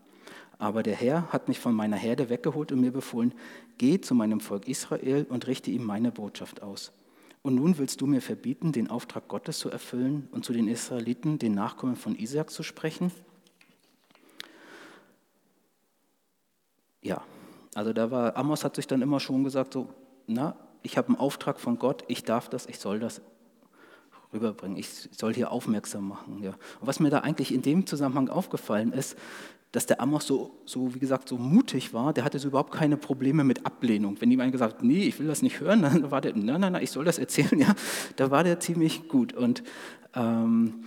Aber 0.58 0.82
der 0.82 0.96
Herr 0.96 1.32
hat 1.32 1.46
mich 1.46 1.60
von 1.60 1.72
meiner 1.72 1.96
Herde 1.96 2.28
weggeholt 2.28 2.72
und 2.72 2.80
mir 2.80 2.92
befohlen, 2.92 3.32
geh 3.78 4.00
zu 4.00 4.16
meinem 4.16 4.40
Volk 4.40 4.66
Israel 4.66 5.26
und 5.28 5.46
richte 5.46 5.70
ihm 5.70 5.84
meine 5.84 6.10
Botschaft 6.10 6.60
aus. 6.60 6.90
Und 7.42 7.54
nun 7.54 7.78
willst 7.78 8.00
du 8.00 8.08
mir 8.08 8.20
verbieten, 8.20 8.72
den 8.72 8.90
Auftrag 8.90 9.28
Gottes 9.28 9.60
zu 9.60 9.70
erfüllen 9.70 10.28
und 10.32 10.44
zu 10.44 10.52
den 10.52 10.66
Israeliten, 10.66 11.38
den 11.38 11.54
Nachkommen 11.54 11.94
von 11.94 12.16
Isaak, 12.16 12.50
zu 12.50 12.64
sprechen? 12.64 13.12
Ja, 17.02 17.22
also 17.74 17.92
da 17.92 18.10
war, 18.10 18.36
Amos 18.36 18.64
hat 18.64 18.76
sich 18.76 18.86
dann 18.86 19.02
immer 19.02 19.20
schon 19.20 19.44
gesagt, 19.44 19.72
so, 19.72 19.88
na, 20.26 20.56
ich 20.82 20.96
habe 20.96 21.08
einen 21.08 21.16
Auftrag 21.16 21.60
von 21.60 21.78
Gott, 21.78 22.04
ich 22.08 22.24
darf 22.24 22.48
das, 22.48 22.66
ich 22.66 22.78
soll 22.78 22.98
das 22.98 23.20
rüberbringen, 24.32 24.76
ich 24.76 25.08
soll 25.10 25.34
hier 25.34 25.50
aufmerksam 25.50 26.08
machen. 26.08 26.42
Ja. 26.42 26.50
Und 26.80 26.86
was 26.86 27.00
mir 27.00 27.10
da 27.10 27.20
eigentlich 27.20 27.52
in 27.52 27.62
dem 27.62 27.86
Zusammenhang 27.86 28.28
aufgefallen 28.28 28.92
ist, 28.92 29.16
dass 29.72 29.86
der 29.86 30.00
Amos 30.00 30.26
so, 30.26 30.50
so, 30.64 30.94
wie 30.94 30.98
gesagt, 30.98 31.28
so 31.28 31.36
mutig 31.36 31.94
war, 31.94 32.12
der 32.12 32.24
hatte 32.24 32.40
so 32.40 32.48
überhaupt 32.48 32.72
keine 32.72 32.96
Probleme 32.96 33.44
mit 33.44 33.64
Ablehnung. 33.66 34.20
Wenn 34.20 34.30
jemand 34.30 34.50
gesagt 34.50 34.76
hat, 34.76 34.82
nee, 34.82 35.04
ich 35.04 35.18
will 35.20 35.28
das 35.28 35.42
nicht 35.42 35.60
hören, 35.60 35.82
dann 35.82 36.10
war 36.10 36.20
der, 36.20 36.34
nein, 36.34 36.60
nein, 36.60 36.72
nein, 36.72 36.82
ich 36.82 36.90
soll 36.90 37.04
das 37.04 37.18
erzählen, 37.18 37.58
ja, 37.60 37.74
da 38.16 38.30
war 38.30 38.42
der 38.42 38.58
ziemlich 38.60 39.08
gut. 39.08 39.32
Und 39.32 39.62
ähm, 40.14 40.84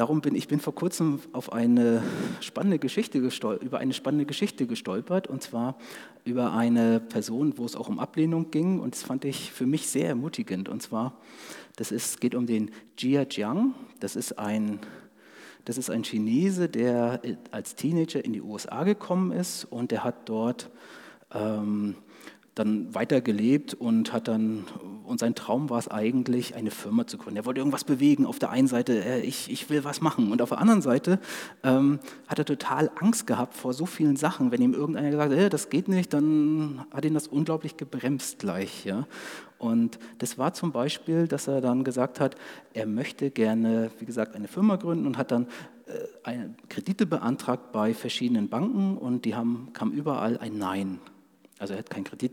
darum 0.00 0.22
bin 0.22 0.34
ich 0.34 0.48
bin 0.48 0.60
vor 0.60 0.74
kurzem 0.74 1.20
auf 1.32 1.52
eine 1.52 2.02
spannende 2.40 2.78
Geschichte 2.78 3.18
über 3.18 3.78
eine 3.80 3.92
spannende 3.92 4.24
Geschichte 4.24 4.66
gestolpert, 4.66 5.26
und 5.26 5.42
zwar 5.42 5.76
über 6.24 6.54
eine 6.54 7.00
Person, 7.00 7.58
wo 7.58 7.66
es 7.66 7.76
auch 7.76 7.90
um 7.90 7.98
Ablehnung 7.98 8.50
ging, 8.50 8.80
und 8.80 8.94
das 8.94 9.02
fand 9.02 9.26
ich 9.26 9.52
für 9.52 9.66
mich 9.66 9.88
sehr 9.88 10.08
ermutigend. 10.08 10.70
Und 10.70 10.80
zwar, 10.80 11.18
das 11.76 11.92
ist, 11.92 12.18
geht 12.18 12.34
um 12.34 12.46
den 12.46 12.70
Jia 12.96 13.26
Jiang, 13.28 13.74
das 14.00 14.16
ist 14.16 14.38
ein 14.38 14.80
das 15.66 15.76
ist 15.76 15.90
ein 15.90 16.02
Chinese, 16.02 16.70
der 16.70 17.20
als 17.50 17.74
Teenager 17.74 18.24
in 18.24 18.32
die 18.32 18.40
USA 18.40 18.84
gekommen 18.84 19.30
ist 19.30 19.64
und 19.64 19.90
der 19.90 20.02
hat 20.02 20.26
dort 20.30 20.70
ähm, 21.34 21.96
dann 22.60 22.94
weiter 22.94 23.20
gelebt 23.20 23.74
und 23.74 24.12
hat 24.12 24.28
dann, 24.28 24.64
und 25.04 25.18
sein 25.18 25.34
Traum 25.34 25.70
war 25.70 25.78
es 25.78 25.88
eigentlich, 25.88 26.54
eine 26.54 26.70
Firma 26.70 27.06
zu 27.06 27.18
gründen. 27.18 27.38
Er 27.38 27.46
wollte 27.46 27.60
irgendwas 27.60 27.84
bewegen. 27.84 28.26
Auf 28.26 28.38
der 28.38 28.50
einen 28.50 28.68
Seite, 28.68 29.02
äh, 29.04 29.20
ich, 29.20 29.50
ich 29.50 29.70
will 29.70 29.82
was 29.82 30.00
machen. 30.00 30.30
Und 30.30 30.42
auf 30.42 30.50
der 30.50 30.58
anderen 30.58 30.82
Seite 30.82 31.18
ähm, 31.64 31.98
hat 32.28 32.38
er 32.38 32.44
total 32.44 32.90
Angst 33.00 33.26
gehabt 33.26 33.54
vor 33.54 33.72
so 33.72 33.86
vielen 33.86 34.16
Sachen. 34.16 34.52
Wenn 34.52 34.62
ihm 34.62 34.74
irgendeiner 34.74 35.10
gesagt 35.10 35.32
hat, 35.32 35.38
äh, 35.38 35.48
das 35.48 35.70
geht 35.70 35.88
nicht, 35.88 36.12
dann 36.12 36.84
hat 36.92 37.04
ihn 37.04 37.14
das 37.14 37.26
unglaublich 37.26 37.76
gebremst 37.76 38.38
gleich. 38.38 38.84
Ja? 38.84 39.06
Und 39.58 39.98
das 40.18 40.38
war 40.38 40.54
zum 40.54 40.70
Beispiel, 40.70 41.26
dass 41.26 41.48
er 41.48 41.60
dann 41.60 41.82
gesagt 41.82 42.20
hat, 42.20 42.36
er 42.72 42.86
möchte 42.86 43.30
gerne, 43.30 43.90
wie 43.98 44.06
gesagt, 44.06 44.36
eine 44.36 44.48
Firma 44.48 44.76
gründen 44.76 45.06
und 45.06 45.18
hat 45.18 45.32
dann 45.32 45.46
äh, 46.24 46.36
Kredite 46.68 47.06
beantragt 47.06 47.72
bei 47.72 47.94
verschiedenen 47.94 48.48
Banken 48.48 48.96
und 48.96 49.24
die 49.24 49.34
haben, 49.34 49.70
kam 49.72 49.92
überall 49.92 50.38
ein 50.38 50.58
Nein. 50.58 50.98
Also 51.60 51.74
er 51.74 51.78
hat 51.78 51.90
keinen 51.90 52.04
Kredit 52.04 52.32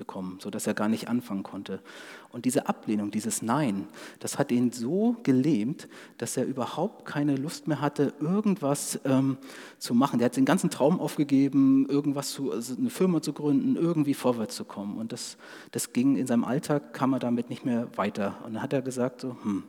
bekommen, 0.00 0.38
sodass 0.40 0.66
er 0.66 0.74
gar 0.74 0.88
nicht 0.88 1.08
anfangen 1.08 1.42
konnte. 1.42 1.80
Und 2.30 2.46
diese 2.46 2.68
Ablehnung, 2.68 3.10
dieses 3.10 3.42
Nein, 3.42 3.86
das 4.18 4.38
hat 4.38 4.50
ihn 4.50 4.72
so 4.72 5.16
gelähmt, 5.22 5.88
dass 6.16 6.36
er 6.36 6.46
überhaupt 6.46 7.04
keine 7.04 7.36
Lust 7.36 7.68
mehr 7.68 7.80
hatte, 7.80 8.14
irgendwas 8.18 8.98
ähm, 9.04 9.36
zu 9.78 9.94
machen. 9.94 10.18
Der 10.18 10.26
hat 10.26 10.36
den 10.36 10.46
ganzen 10.46 10.70
Traum 10.70 10.98
aufgegeben, 10.98 11.86
irgendwas 11.88 12.30
zu, 12.30 12.50
also 12.50 12.74
eine 12.76 12.90
Firma 12.90 13.20
zu 13.20 13.32
gründen, 13.32 13.76
irgendwie 13.76 14.14
vorwärts 14.14 14.56
zu 14.56 14.64
kommen. 14.64 14.96
Und 14.96 15.12
das, 15.12 15.36
das 15.70 15.92
ging 15.92 16.16
in 16.16 16.26
seinem 16.26 16.44
Alltag, 16.44 16.94
kam 16.94 17.12
er 17.12 17.18
damit 17.18 17.50
nicht 17.50 17.64
mehr 17.64 17.86
weiter. 17.96 18.38
Und 18.44 18.54
dann 18.54 18.62
hat 18.62 18.72
er 18.72 18.82
gesagt, 18.82 19.20
so, 19.20 19.36
hm, 19.42 19.64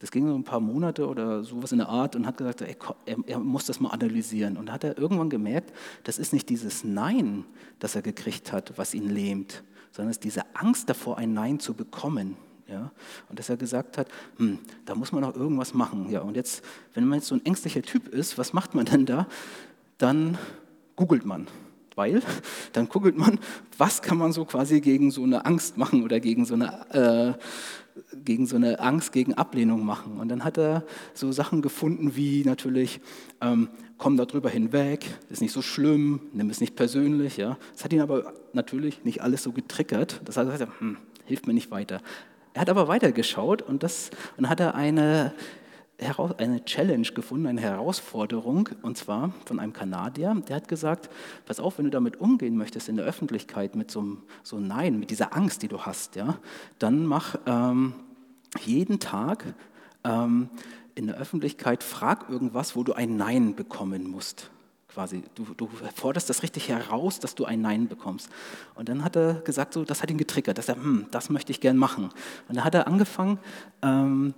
das 0.00 0.10
ging 0.10 0.26
so 0.26 0.34
ein 0.34 0.44
paar 0.44 0.60
Monate 0.60 1.06
oder 1.06 1.44
sowas 1.44 1.72
in 1.72 1.78
der 1.78 1.88
Art 1.88 2.16
und 2.16 2.26
hat 2.26 2.38
gesagt, 2.38 2.62
ey, 2.62 2.74
er, 3.04 3.16
er, 3.26 3.38
muss 3.38 3.66
das 3.66 3.80
mal 3.80 3.90
analysieren. 3.90 4.56
Und 4.56 4.72
hat 4.72 4.82
er 4.82 4.96
irgendwann 4.98 5.28
gemerkt, 5.28 5.72
das 6.04 6.18
ist 6.18 6.32
nicht 6.32 6.48
dieses 6.48 6.84
Nein, 6.84 7.44
das 7.78 7.94
er 7.94 8.02
gekriegt 8.02 8.50
hat, 8.50 8.72
was 8.76 8.94
ihn 8.94 9.10
lähmt, 9.10 9.62
sondern 9.92 10.10
es 10.10 10.16
ist 10.16 10.24
diese 10.24 10.42
Angst 10.56 10.88
davor, 10.88 11.18
ein 11.18 11.34
Nein 11.34 11.60
zu 11.60 11.74
bekommen. 11.74 12.36
Ja? 12.66 12.90
Und 13.28 13.38
dass 13.38 13.50
er 13.50 13.58
gesagt 13.58 13.98
hat, 13.98 14.08
hm, 14.38 14.58
da 14.86 14.94
muss 14.94 15.12
man 15.12 15.20
noch 15.20 15.36
irgendwas 15.36 15.74
machen. 15.74 16.08
Ja? 16.10 16.20
Und 16.20 16.34
jetzt, 16.34 16.64
wenn 16.94 17.04
man 17.04 17.18
jetzt 17.18 17.28
so 17.28 17.34
ein 17.34 17.44
ängstlicher 17.44 17.82
Typ 17.82 18.08
ist, 18.08 18.38
was 18.38 18.54
macht 18.54 18.74
man 18.74 18.86
denn 18.86 19.04
da? 19.04 19.26
Dann 19.98 20.38
googelt 20.96 21.26
man 21.26 21.46
weil 22.00 22.22
dann 22.72 22.88
googelt 22.88 23.18
man, 23.18 23.38
was 23.76 24.00
kann 24.00 24.16
man 24.16 24.32
so 24.32 24.46
quasi 24.46 24.80
gegen 24.80 25.10
so 25.10 25.22
eine 25.22 25.44
Angst 25.44 25.76
machen 25.76 26.02
oder 26.02 26.18
gegen 26.18 26.46
so 26.46 26.54
eine, 26.54 27.36
äh, 27.36 27.38
gegen 28.24 28.46
so 28.46 28.56
eine 28.56 28.80
Angst, 28.80 29.12
gegen 29.12 29.34
Ablehnung 29.34 29.84
machen. 29.84 30.18
Und 30.18 30.28
dann 30.28 30.42
hat 30.42 30.56
er 30.56 30.84
so 31.12 31.30
Sachen 31.30 31.60
gefunden 31.60 32.16
wie 32.16 32.42
natürlich, 32.44 33.00
ähm, 33.42 33.68
komm 33.98 34.16
darüber 34.16 34.48
hinweg, 34.48 35.04
ist 35.28 35.42
nicht 35.42 35.52
so 35.52 35.60
schlimm, 35.60 36.20
nimm 36.32 36.48
es 36.48 36.60
nicht 36.60 36.74
persönlich. 36.74 37.36
Ja. 37.36 37.58
Das 37.74 37.84
hat 37.84 37.92
ihn 37.92 38.00
aber 38.00 38.32
natürlich 38.54 39.04
nicht 39.04 39.20
alles 39.20 39.42
so 39.42 39.52
getriggert. 39.52 40.22
Das 40.24 40.38
heißt, 40.38 40.66
hm, 40.78 40.96
hilft 41.26 41.46
mir 41.46 41.52
nicht 41.52 41.70
weiter. 41.70 42.00
Er 42.54 42.62
hat 42.62 42.70
aber 42.70 42.88
weitergeschaut 42.88 43.60
und, 43.60 43.82
das, 43.82 44.10
und 44.38 44.48
hat 44.48 44.58
er 44.58 44.74
eine 44.74 45.34
eine 46.38 46.64
Challenge 46.64 47.06
gefunden, 47.08 47.46
eine 47.46 47.60
Herausforderung, 47.60 48.70
und 48.82 48.96
zwar 48.96 49.32
von 49.44 49.58
einem 49.58 49.72
Kanadier, 49.72 50.34
der 50.48 50.56
hat 50.56 50.68
gesagt, 50.68 51.10
pass 51.46 51.60
auf, 51.60 51.78
wenn 51.78 51.84
du 51.84 51.90
damit 51.90 52.20
umgehen 52.20 52.56
möchtest 52.56 52.88
in 52.88 52.96
der 52.96 53.04
Öffentlichkeit 53.04 53.76
mit 53.76 53.90
so, 53.90 54.16
so 54.42 54.58
Nein, 54.58 54.98
mit 54.98 55.10
dieser 55.10 55.36
Angst, 55.36 55.62
die 55.62 55.68
du 55.68 55.80
hast, 55.82 56.16
ja, 56.16 56.38
dann 56.78 57.06
mach 57.06 57.36
ähm, 57.46 57.94
jeden 58.64 58.98
Tag 58.98 59.44
ähm, 60.04 60.48
in 60.94 61.06
der 61.06 61.16
Öffentlichkeit, 61.16 61.82
frag 61.82 62.28
irgendwas, 62.28 62.76
wo 62.76 62.82
du 62.82 62.92
ein 62.92 63.16
Nein 63.16 63.54
bekommen 63.54 64.10
musst. 64.10 64.50
Quasi, 64.88 65.22
du, 65.36 65.46
du 65.56 65.68
forderst 65.94 66.28
das 66.28 66.42
richtig 66.42 66.68
heraus, 66.68 67.20
dass 67.20 67.36
du 67.36 67.44
ein 67.44 67.60
Nein 67.60 67.86
bekommst. 67.86 68.28
Und 68.74 68.88
dann 68.88 69.04
hat 69.04 69.16
er 69.16 69.34
gesagt, 69.34 69.74
so, 69.74 69.84
das 69.84 70.02
hat 70.02 70.10
ihn 70.10 70.18
getriggert, 70.18 70.58
dass 70.58 70.68
er, 70.68 70.74
hm, 70.74 71.06
das 71.12 71.30
möchte 71.30 71.52
ich 71.52 71.60
gern 71.60 71.76
machen. 71.76 72.06
Und 72.48 72.56
dann 72.56 72.64
hat 72.64 72.74
er 72.74 72.88
angefangen, 72.88 73.38
ähm, 73.82 74.34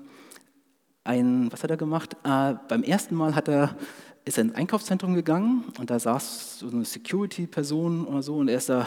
ein, 1.05 1.51
was 1.53 1.63
hat 1.63 1.71
er 1.71 1.77
gemacht? 1.77 2.17
Äh, 2.25 2.55
beim 2.69 2.83
ersten 2.83 3.15
Mal 3.15 3.35
hat 3.35 3.49
er, 3.49 3.77
ist 4.25 4.39
er 4.39 4.45
ins 4.45 4.55
Einkaufszentrum 4.55 5.15
gegangen 5.15 5.65
und 5.79 5.91
da 5.91 5.99
saß 5.99 6.61
so 6.61 6.69
eine 6.69 6.85
Security-Person 6.85 8.07
oder 8.07 8.23
so 8.23 8.37
und 8.37 8.49
er 8.49 8.57
ist 8.57 8.69
da 8.69 8.87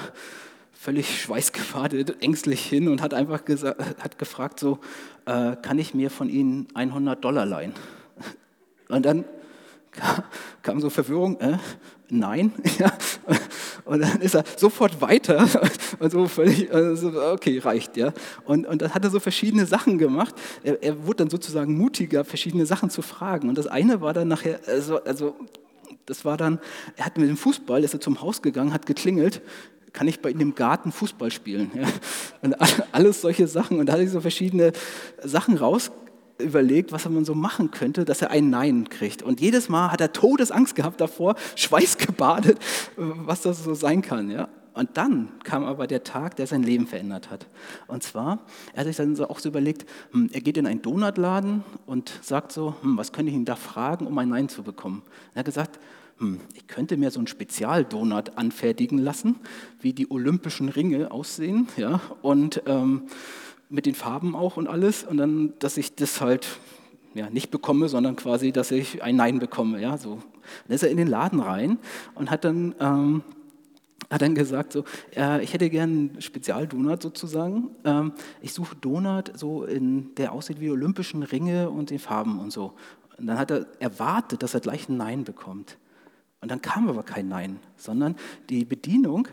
völlig 0.72 1.22
schweißgebadet, 1.24 2.22
ängstlich 2.22 2.66
hin 2.66 2.88
und 2.88 3.02
hat 3.02 3.14
einfach 3.14 3.42
hat 4.00 4.18
gefragt 4.18 4.60
so, 4.60 4.80
äh, 5.26 5.56
kann 5.58 5.80
ich 5.80 5.94
mir 5.94 6.10
von 6.10 6.30
Ihnen 6.30 6.68
100 6.74 7.24
Dollar 7.24 7.46
leihen? 7.46 7.74
Und 8.88 9.06
dann 9.06 9.26
kam 10.62 10.80
so 10.80 10.90
Verwirrung, 10.90 11.40
äh, 11.40 11.58
nein. 12.10 12.54
Und 13.86 14.02
dann 14.02 14.20
ist 14.22 14.34
er 14.34 14.44
sofort 14.58 15.00
weiter 15.00 15.48
und 16.00 16.12
so 16.12 16.28
völlig, 16.28 16.74
also 16.74 17.12
okay, 17.32 17.60
reicht, 17.60 17.98
ja. 17.98 18.14
Und, 18.44 18.66
und 18.66 18.82
dann 18.82 18.94
hat 18.94 19.04
er 19.04 19.12
so 19.12 19.20
verschiedene 19.20 19.68
Sachen 19.68 20.00
gemacht. 20.00 20.34
Er, 20.64 20.82
er 20.82 21.06
wurde 21.06 21.18
dann 21.18 21.30
sozusagen 21.30 21.78
mutiger, 21.78 22.26
verschiedene 22.26 22.66
Sachen 22.66 22.90
zu 22.90 23.04
fragen. 23.04 23.48
Und 23.48 23.58
das 23.58 23.68
eine 23.68 24.02
war 24.02 24.14
dann 24.14 24.28
nachher, 24.28 24.60
also, 24.68 25.04
also 25.04 25.36
das 26.08 26.26
war 26.26 26.36
dann, 26.36 26.60
er 26.96 27.06
hat 27.06 27.18
mit 27.18 27.30
dem 27.30 27.38
Fußball, 27.38 27.84
ist 27.84 27.94
er 27.94 28.02
zum 28.02 28.22
Haus 28.22 28.42
gegangen, 28.42 28.74
hat 28.74 28.88
geklingelt, 28.88 29.42
kann 29.94 30.08
ich 30.08 30.20
bei 30.20 30.30
Ihnen 30.32 30.42
im 30.42 30.56
Garten 30.56 30.92
Fußball 30.92 31.32
spielen? 31.32 31.72
Ja? 31.74 31.88
Und 32.42 32.56
alles 32.92 33.22
solche 33.22 33.48
Sachen. 33.48 33.80
Und 33.80 33.86
da 33.86 33.94
hatte 33.94 34.04
ich 34.04 34.10
so 34.10 34.20
verschiedene 34.20 34.72
Sachen 35.24 35.58
raus 35.58 35.92
überlegt, 36.38 36.92
was 36.92 37.08
man 37.08 37.26
so 37.26 37.36
machen 37.36 37.72
könnte, 37.72 38.06
dass 38.06 38.22
er 38.22 38.32
ein 38.32 38.50
Nein 38.50 38.90
kriegt. 38.90 39.24
Und 39.24 39.40
jedes 39.40 39.70
Mal 39.70 39.92
hat 39.92 40.02
er 40.02 40.12
Todesangst 40.12 40.76
gehabt 40.76 41.00
davor, 41.00 41.36
schweißgebadet, 41.56 42.60
was 42.98 43.42
das 43.42 43.64
so 43.64 43.74
sein 43.74 44.02
kann. 44.02 44.30
Ja? 44.30 44.50
Und 44.76 44.98
dann 44.98 45.30
kam 45.46 45.64
aber 45.64 45.88
der 45.88 46.04
Tag, 46.04 46.36
der 46.36 46.48
sein 46.48 46.62
Leben 46.62 46.86
verändert 46.86 47.30
hat. 47.30 47.48
Und 47.88 48.04
zwar, 48.04 48.40
er 48.74 48.82
hat 48.82 48.88
sich 48.88 48.98
dann 48.98 49.18
auch 49.24 49.40
so 49.40 49.48
überlegt, 49.48 49.86
hm, 50.12 50.30
er 50.34 50.42
geht 50.42 50.58
in 50.58 50.68
einen 50.68 50.82
Donutladen 50.82 51.64
und 51.86 52.20
sagt 52.22 52.52
so, 52.52 52.76
hm, 52.82 52.98
was 52.98 53.14
könnte 53.14 53.30
ich 53.30 53.38
ihn 53.38 53.46
da 53.46 53.56
fragen, 53.56 54.06
um 54.06 54.18
ein 54.18 54.28
Nein 54.28 54.50
zu 54.50 54.64
bekommen? 54.64 55.04
Er 55.34 55.40
hat 55.40 55.46
gesagt, 55.46 55.80
hm, 56.18 56.42
ich 56.54 56.68
könnte 56.68 56.98
mir 56.98 57.10
so 57.10 57.20
einen 57.20 57.28
Spezialdonut 57.28 58.38
anfertigen 58.38 58.98
lassen, 58.98 59.38
wie 59.80 59.94
die 59.94 60.12
olympischen 60.12 60.68
Ringe 60.68 61.10
aussehen. 61.10 61.70
Ja? 61.78 62.02
Und 62.22 62.62
ähm, 62.66 63.04
mit 63.70 63.86
den 63.86 63.96
Farben 63.96 64.36
auch 64.36 64.58
und 64.58 64.68
alles. 64.68 65.04
Und 65.04 65.18
dann, 65.18 65.54
dass 65.60 65.78
ich 65.78 65.96
das 65.96 66.22
halt 66.22 66.60
ja, 67.14 67.30
nicht 67.30 67.50
bekomme, 67.50 67.90
sondern 67.90 68.16
quasi, 68.16 68.52
dass 68.52 68.72
ich 68.72 69.02
ein 69.02 69.16
Nein 69.16 69.40
bekomme. 69.40 69.82
Ja, 69.82 69.98
so. 69.98 70.20
Dann 70.68 70.76
ist 70.76 70.84
er 70.84 70.90
in 70.90 70.98
den 70.98 71.08
Laden 71.08 71.40
rein 71.40 71.80
und 72.14 72.30
hat 72.30 72.44
dann, 72.44 72.76
ähm, 72.80 73.24
hat 74.10 74.22
dann 74.22 74.36
gesagt, 74.36 74.74
so, 74.74 74.84
äh, 75.16 75.44
ich 75.44 75.54
hätte 75.54 75.70
gern 75.70 75.90
einen 75.90 76.22
Spezialdonut 76.22 77.02
sozusagen. 77.02 77.70
Ähm, 77.84 78.14
ich 78.42 78.54
suche 78.54 78.76
Donut, 78.76 79.32
so 79.38 79.64
in, 79.64 80.14
der 80.16 80.34
aussieht 80.34 80.60
wie 80.60 80.70
olympischen 80.70 81.24
Ringe 81.24 81.70
und 81.70 81.90
die 81.90 82.00
Farben 82.00 82.40
und 82.40 82.52
so. 82.52 82.74
Und 83.18 83.28
dann 83.28 83.40
hat 83.40 83.50
er 83.50 83.66
erwartet, 83.80 84.44
dass 84.44 84.54
er 84.54 84.60
gleich 84.60 84.90
ein 84.90 84.98
Nein 84.98 85.24
bekommt. 85.24 85.78
Und 86.42 86.52
dann 86.52 86.62
kam 86.62 86.90
aber 86.90 87.02
kein 87.02 87.28
Nein, 87.28 87.60
sondern 87.76 88.16
die 88.50 88.66
Bedienung, 88.66 89.28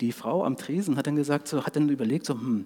die 0.00 0.12
Frau 0.12 0.44
am 0.44 0.56
Tresen, 0.56 0.96
hat 0.96 1.06
dann 1.06 1.16
gesagt, 1.16 1.48
so, 1.48 1.66
hat 1.66 1.76
dann 1.76 1.88
überlegt, 1.90 2.24
so, 2.24 2.34
hm, 2.34 2.64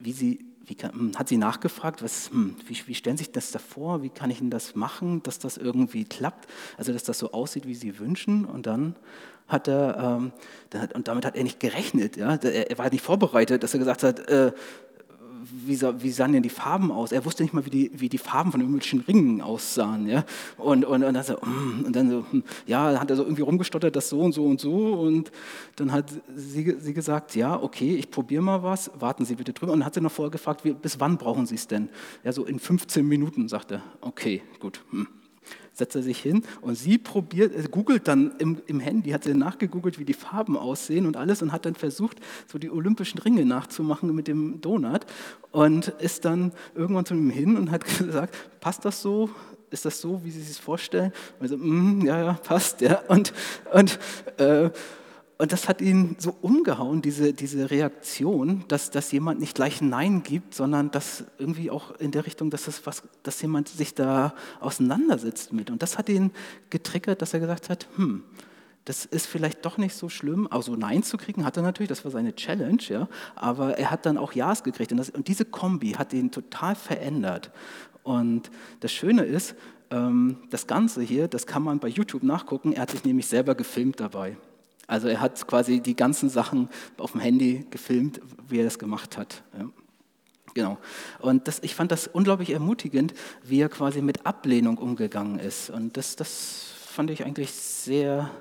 wie 0.00 0.12
sie, 0.12 0.44
wie 0.64 0.74
kann, 0.74 0.92
hm, 0.92 1.12
hat 1.18 1.28
sie 1.28 1.36
nachgefragt, 1.36 2.02
was, 2.02 2.30
hm, 2.30 2.56
wie, 2.66 2.76
wie, 2.86 2.94
stellen 2.94 3.16
sich 3.16 3.30
das 3.30 3.52
da 3.52 3.58
vor, 3.58 4.02
wie 4.02 4.08
kann 4.08 4.30
ich 4.30 4.38
denn 4.38 4.50
das 4.50 4.74
machen, 4.74 5.22
dass 5.22 5.38
das 5.38 5.56
irgendwie 5.56 6.04
klappt, 6.04 6.48
also 6.76 6.92
dass 6.92 7.04
das 7.04 7.18
so 7.18 7.32
aussieht, 7.32 7.66
wie 7.66 7.74
sie 7.74 7.98
wünschen. 7.98 8.44
Und 8.44 8.66
dann 8.66 8.96
hat 9.46 9.68
er, 9.68 10.18
ähm, 10.18 10.32
und 10.94 11.08
damit 11.08 11.24
hat 11.24 11.36
er 11.36 11.42
nicht 11.42 11.60
gerechnet, 11.60 12.16
ja? 12.16 12.34
er, 12.36 12.70
er 12.70 12.78
war 12.78 12.90
nicht 12.90 13.04
vorbereitet, 13.04 13.62
dass 13.62 13.74
er 13.74 13.78
gesagt 13.78 14.02
hat, 14.02 14.20
äh, 14.28 14.52
wie, 15.42 15.74
sah, 15.74 15.94
wie, 16.02 16.10
sahen 16.10 16.32
denn 16.32 16.42
die 16.42 16.48
Farben 16.48 16.90
aus? 16.90 17.12
Er 17.12 17.24
wusste 17.24 17.42
nicht 17.42 17.52
mal, 17.52 17.64
wie 17.66 17.70
die, 17.70 17.90
wie 17.94 18.08
die 18.08 18.18
Farben 18.18 18.52
von 18.52 18.60
irgendwelchen 18.60 19.00
Ringen 19.00 19.40
aussahen. 19.40 20.08
Ja? 20.08 20.24
Und, 20.56 20.84
und, 20.84 21.02
und, 21.04 21.14
dann 21.14 21.24
so, 21.24 21.34
mm, 21.34 21.84
und 21.86 21.96
dann 21.96 22.10
so, 22.10 22.24
hm, 22.30 22.42
ja, 22.66 22.98
hat 23.00 23.10
er 23.10 23.16
so 23.16 23.22
irgendwie 23.22 23.42
rumgestottert, 23.42 23.94
das 23.94 24.08
so 24.08 24.20
und 24.20 24.32
so 24.32 24.44
und 24.46 24.60
so. 24.60 25.00
Und 25.00 25.30
dann 25.76 25.92
hat 25.92 26.10
sie, 26.34 26.76
sie 26.78 26.94
gesagt, 26.94 27.34
ja, 27.34 27.60
okay, 27.60 27.96
ich 27.96 28.10
probiere 28.10 28.42
mal 28.42 28.62
was, 28.62 28.90
warten 28.98 29.24
Sie 29.24 29.34
bitte 29.34 29.52
drüber. 29.52 29.72
Und 29.72 29.80
dann 29.80 29.86
hat 29.86 29.94
sie 29.94 30.00
noch 30.00 30.12
vorher 30.12 30.30
gefragt, 30.30 30.64
wie, 30.64 30.72
bis 30.72 31.00
wann 31.00 31.18
brauchen 31.18 31.46
Sie 31.46 31.54
es 31.54 31.66
denn? 31.66 31.88
Ja, 32.24 32.32
so 32.32 32.44
in 32.44 32.58
15 32.58 33.06
Minuten, 33.06 33.48
sagt 33.48 33.72
er. 33.72 33.82
Okay, 34.00 34.42
gut. 34.58 34.82
Hm 34.90 35.19
setzt 35.80 35.96
er 35.96 36.02
sich 36.02 36.20
hin 36.20 36.44
und 36.60 36.76
sie 36.76 36.96
probiert, 36.96 37.54
äh, 37.54 37.68
googelt 37.68 38.06
dann 38.06 38.32
im, 38.38 38.62
im 38.66 38.78
Handy, 38.78 39.10
hat 39.10 39.24
sie 39.24 39.34
nachgegoogelt, 39.34 39.98
wie 39.98 40.04
die 40.04 40.14
Farben 40.14 40.56
aussehen 40.56 41.06
und 41.06 41.16
alles 41.16 41.42
und 41.42 41.50
hat 41.50 41.66
dann 41.66 41.74
versucht, 41.74 42.18
so 42.46 42.58
die 42.58 42.70
olympischen 42.70 43.18
Ringe 43.18 43.44
nachzumachen 43.44 44.14
mit 44.14 44.28
dem 44.28 44.60
Donut 44.60 45.00
und 45.50 45.88
ist 45.98 46.24
dann 46.24 46.52
irgendwann 46.74 47.04
zu 47.04 47.14
ihm 47.14 47.30
hin 47.30 47.56
und 47.56 47.70
hat 47.70 47.84
gesagt, 47.98 48.36
passt 48.60 48.84
das 48.84 49.02
so? 49.02 49.30
Ist 49.70 49.84
das 49.84 50.00
so, 50.00 50.24
wie 50.24 50.30
Sie 50.30 50.40
sich 50.40 50.56
das 50.56 50.58
vorstellen? 50.58 51.12
Und 51.38 51.46
er 51.46 51.48
so, 51.48 51.56
mm, 51.56 52.04
ja, 52.04 52.24
ja, 52.24 52.32
passt, 52.32 52.80
ja. 52.80 53.02
Und, 53.06 53.32
und 53.72 53.98
äh, 54.38 54.70
und 55.40 55.52
das 55.52 55.68
hat 55.70 55.80
ihn 55.80 56.16
so 56.18 56.36
umgehauen, 56.42 57.00
diese, 57.00 57.32
diese 57.32 57.70
Reaktion, 57.70 58.62
dass, 58.68 58.90
dass 58.90 59.10
jemand 59.10 59.40
nicht 59.40 59.54
gleich 59.54 59.80
Nein 59.80 60.22
gibt, 60.22 60.54
sondern 60.54 60.90
dass 60.90 61.24
irgendwie 61.38 61.70
auch 61.70 61.92
in 61.92 62.10
der 62.10 62.26
Richtung, 62.26 62.50
dass, 62.50 62.64
das 62.64 62.84
was, 62.84 63.02
dass 63.22 63.40
jemand 63.40 63.68
sich 63.68 63.94
da 63.94 64.34
auseinandersetzt 64.60 65.54
mit. 65.54 65.70
Und 65.70 65.80
das 65.80 65.96
hat 65.96 66.10
ihn 66.10 66.32
getriggert, 66.68 67.22
dass 67.22 67.32
er 67.32 67.40
gesagt 67.40 67.70
hat, 67.70 67.88
hm, 67.96 68.22
das 68.84 69.06
ist 69.06 69.24
vielleicht 69.26 69.64
doch 69.64 69.78
nicht 69.78 69.94
so 69.94 70.10
schlimm. 70.10 70.46
Also 70.50 70.76
Nein 70.76 71.02
zu 71.02 71.16
kriegen 71.16 71.46
hat 71.46 71.56
er 71.56 71.62
natürlich, 71.62 71.88
das 71.88 72.04
war 72.04 72.10
seine 72.10 72.34
Challenge, 72.34 72.82
ja. 72.88 73.08
Aber 73.34 73.78
er 73.78 73.90
hat 73.90 74.04
dann 74.04 74.18
auch 74.18 74.34
Ja's 74.34 74.62
gekriegt. 74.62 74.92
Und, 74.92 74.98
das, 74.98 75.08
und 75.08 75.26
diese 75.26 75.46
Kombi 75.46 75.92
hat 75.92 76.12
ihn 76.12 76.30
total 76.30 76.74
verändert. 76.74 77.50
Und 78.02 78.50
das 78.80 78.92
Schöne 78.92 79.22
ist, 79.22 79.54
ähm, 79.90 80.36
das 80.50 80.66
Ganze 80.66 81.00
hier, 81.00 81.28
das 81.28 81.46
kann 81.46 81.62
man 81.62 81.78
bei 81.78 81.88
YouTube 81.88 82.24
nachgucken. 82.24 82.74
Er 82.74 82.82
hat 82.82 82.90
sich 82.90 83.04
nämlich 83.04 83.26
selber 83.26 83.54
gefilmt 83.54 84.00
dabei. 84.00 84.36
Also 84.90 85.06
er 85.06 85.20
hat 85.20 85.46
quasi 85.46 85.78
die 85.78 85.94
ganzen 85.94 86.28
Sachen 86.28 86.68
auf 86.98 87.12
dem 87.12 87.20
Handy 87.20 87.64
gefilmt, 87.70 88.20
wie 88.48 88.58
er 88.58 88.64
das 88.64 88.76
gemacht 88.76 89.16
hat. 89.16 89.44
Genau. 90.52 90.78
Und 91.20 91.46
das, 91.46 91.60
ich 91.62 91.76
fand 91.76 91.92
das 91.92 92.08
unglaublich 92.08 92.50
ermutigend, 92.50 93.14
wie 93.44 93.60
er 93.60 93.68
quasi 93.68 94.02
mit 94.02 94.26
Ablehnung 94.26 94.78
umgegangen 94.78 95.38
ist. 95.38 95.70
Und 95.70 95.96
das, 95.96 96.16
das 96.16 96.72
fand 96.84 97.12
ich 97.12 97.24
eigentlich 97.24 97.52
sehr, 97.52 98.32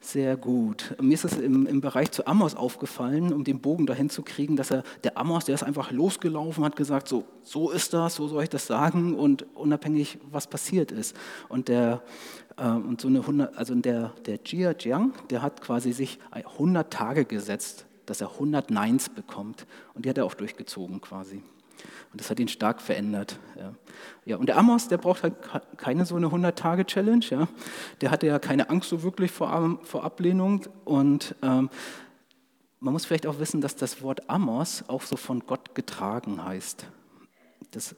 sehr 0.00 0.36
gut. 0.36 0.94
Mir 1.00 1.14
ist 1.14 1.24
es 1.24 1.38
im, 1.38 1.66
im 1.66 1.80
Bereich 1.80 2.12
zu 2.12 2.26
Amos 2.26 2.54
aufgefallen, 2.54 3.32
um 3.32 3.44
den 3.44 3.60
Bogen 3.60 3.86
dahin 3.86 4.10
zu 4.10 4.22
kriegen, 4.22 4.56
dass 4.56 4.70
er, 4.70 4.84
der 5.02 5.18
Amos, 5.18 5.44
der 5.44 5.54
ist 5.54 5.64
einfach 5.64 5.90
losgelaufen, 5.90 6.64
hat 6.64 6.76
gesagt, 6.76 7.08
so, 7.08 7.24
so 7.42 7.70
ist 7.70 7.92
das, 7.92 8.14
so 8.14 8.28
soll 8.28 8.44
ich 8.44 8.48
das 8.48 8.66
sagen 8.66 9.14
und 9.14 9.46
unabhängig, 9.56 10.18
was 10.30 10.46
passiert 10.46 10.92
ist. 10.92 11.16
Und 11.48 11.68
der 11.68 12.02
ähm, 12.58 12.88
und 12.88 13.00
so 13.00 13.08
eine 13.08 13.20
100, 13.20 13.56
also 13.56 13.74
der, 13.74 14.12
der 14.26 14.40
Jia 14.44 14.74
Jiang, 14.78 15.12
der 15.30 15.42
hat 15.42 15.60
quasi 15.60 15.92
sich 15.92 16.18
100 16.30 16.92
Tage 16.92 17.24
gesetzt, 17.24 17.86
dass 18.06 18.20
er 18.20 18.32
100 18.32 18.70
Neins 18.70 19.08
bekommt. 19.08 19.66
Und 19.94 20.04
die 20.04 20.10
hat 20.10 20.18
er 20.18 20.24
auch 20.24 20.34
durchgezogen 20.34 21.00
quasi. 21.00 21.42
Und 22.12 22.20
das 22.20 22.30
hat 22.30 22.40
ihn 22.40 22.48
stark 22.48 22.80
verändert. 22.80 23.38
Ja. 24.26 24.36
und 24.36 24.46
der 24.46 24.56
Amos, 24.56 24.88
der 24.88 24.98
braucht 24.98 25.22
halt 25.22 25.34
keine 25.76 26.06
so 26.06 26.16
eine 26.16 26.28
100-Tage-Challenge. 26.28 27.24
Ja. 27.30 27.48
Der 28.00 28.10
hatte 28.10 28.26
ja 28.26 28.38
keine 28.38 28.70
Angst 28.70 28.88
so 28.88 29.02
wirklich 29.02 29.30
vor, 29.30 29.78
vor 29.82 30.04
Ablehnung. 30.04 30.66
Und 30.84 31.34
ähm, 31.42 31.70
man 32.80 32.92
muss 32.92 33.04
vielleicht 33.04 33.26
auch 33.26 33.38
wissen, 33.38 33.60
dass 33.60 33.76
das 33.76 34.02
Wort 34.02 34.28
Amos 34.30 34.84
auch 34.88 35.02
so 35.02 35.16
von 35.16 35.40
Gott 35.46 35.74
getragen 35.74 36.44
heißt. 36.44 36.86
Das, 37.72 37.94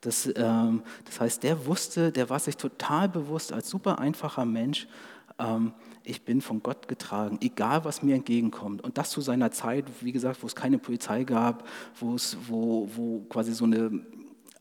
das, 0.00 0.28
ähm, 0.34 0.82
das 1.04 1.20
heißt, 1.20 1.42
der 1.42 1.66
wusste, 1.66 2.12
der 2.12 2.28
war 2.28 2.38
sich 2.38 2.56
total 2.56 3.08
bewusst 3.08 3.52
als 3.52 3.70
super 3.70 3.98
einfacher 3.98 4.44
Mensch, 4.44 4.88
ähm, 5.38 5.72
ich 6.04 6.22
bin 6.22 6.40
von 6.40 6.62
Gott 6.62 6.88
getragen, 6.88 7.38
egal 7.40 7.84
was 7.84 8.02
mir 8.02 8.14
entgegenkommt. 8.14 8.82
Und 8.82 8.98
das 8.98 9.10
zu 9.10 9.20
seiner 9.20 9.50
Zeit, 9.50 9.84
wie 10.00 10.12
gesagt, 10.12 10.42
wo 10.42 10.46
es 10.46 10.54
keine 10.54 10.78
Polizei 10.78 11.24
gab, 11.24 11.66
wo, 11.98 12.14
es, 12.14 12.36
wo, 12.46 12.88
wo 12.94 13.20
quasi 13.28 13.52
so 13.52 13.64
eine 13.64 14.04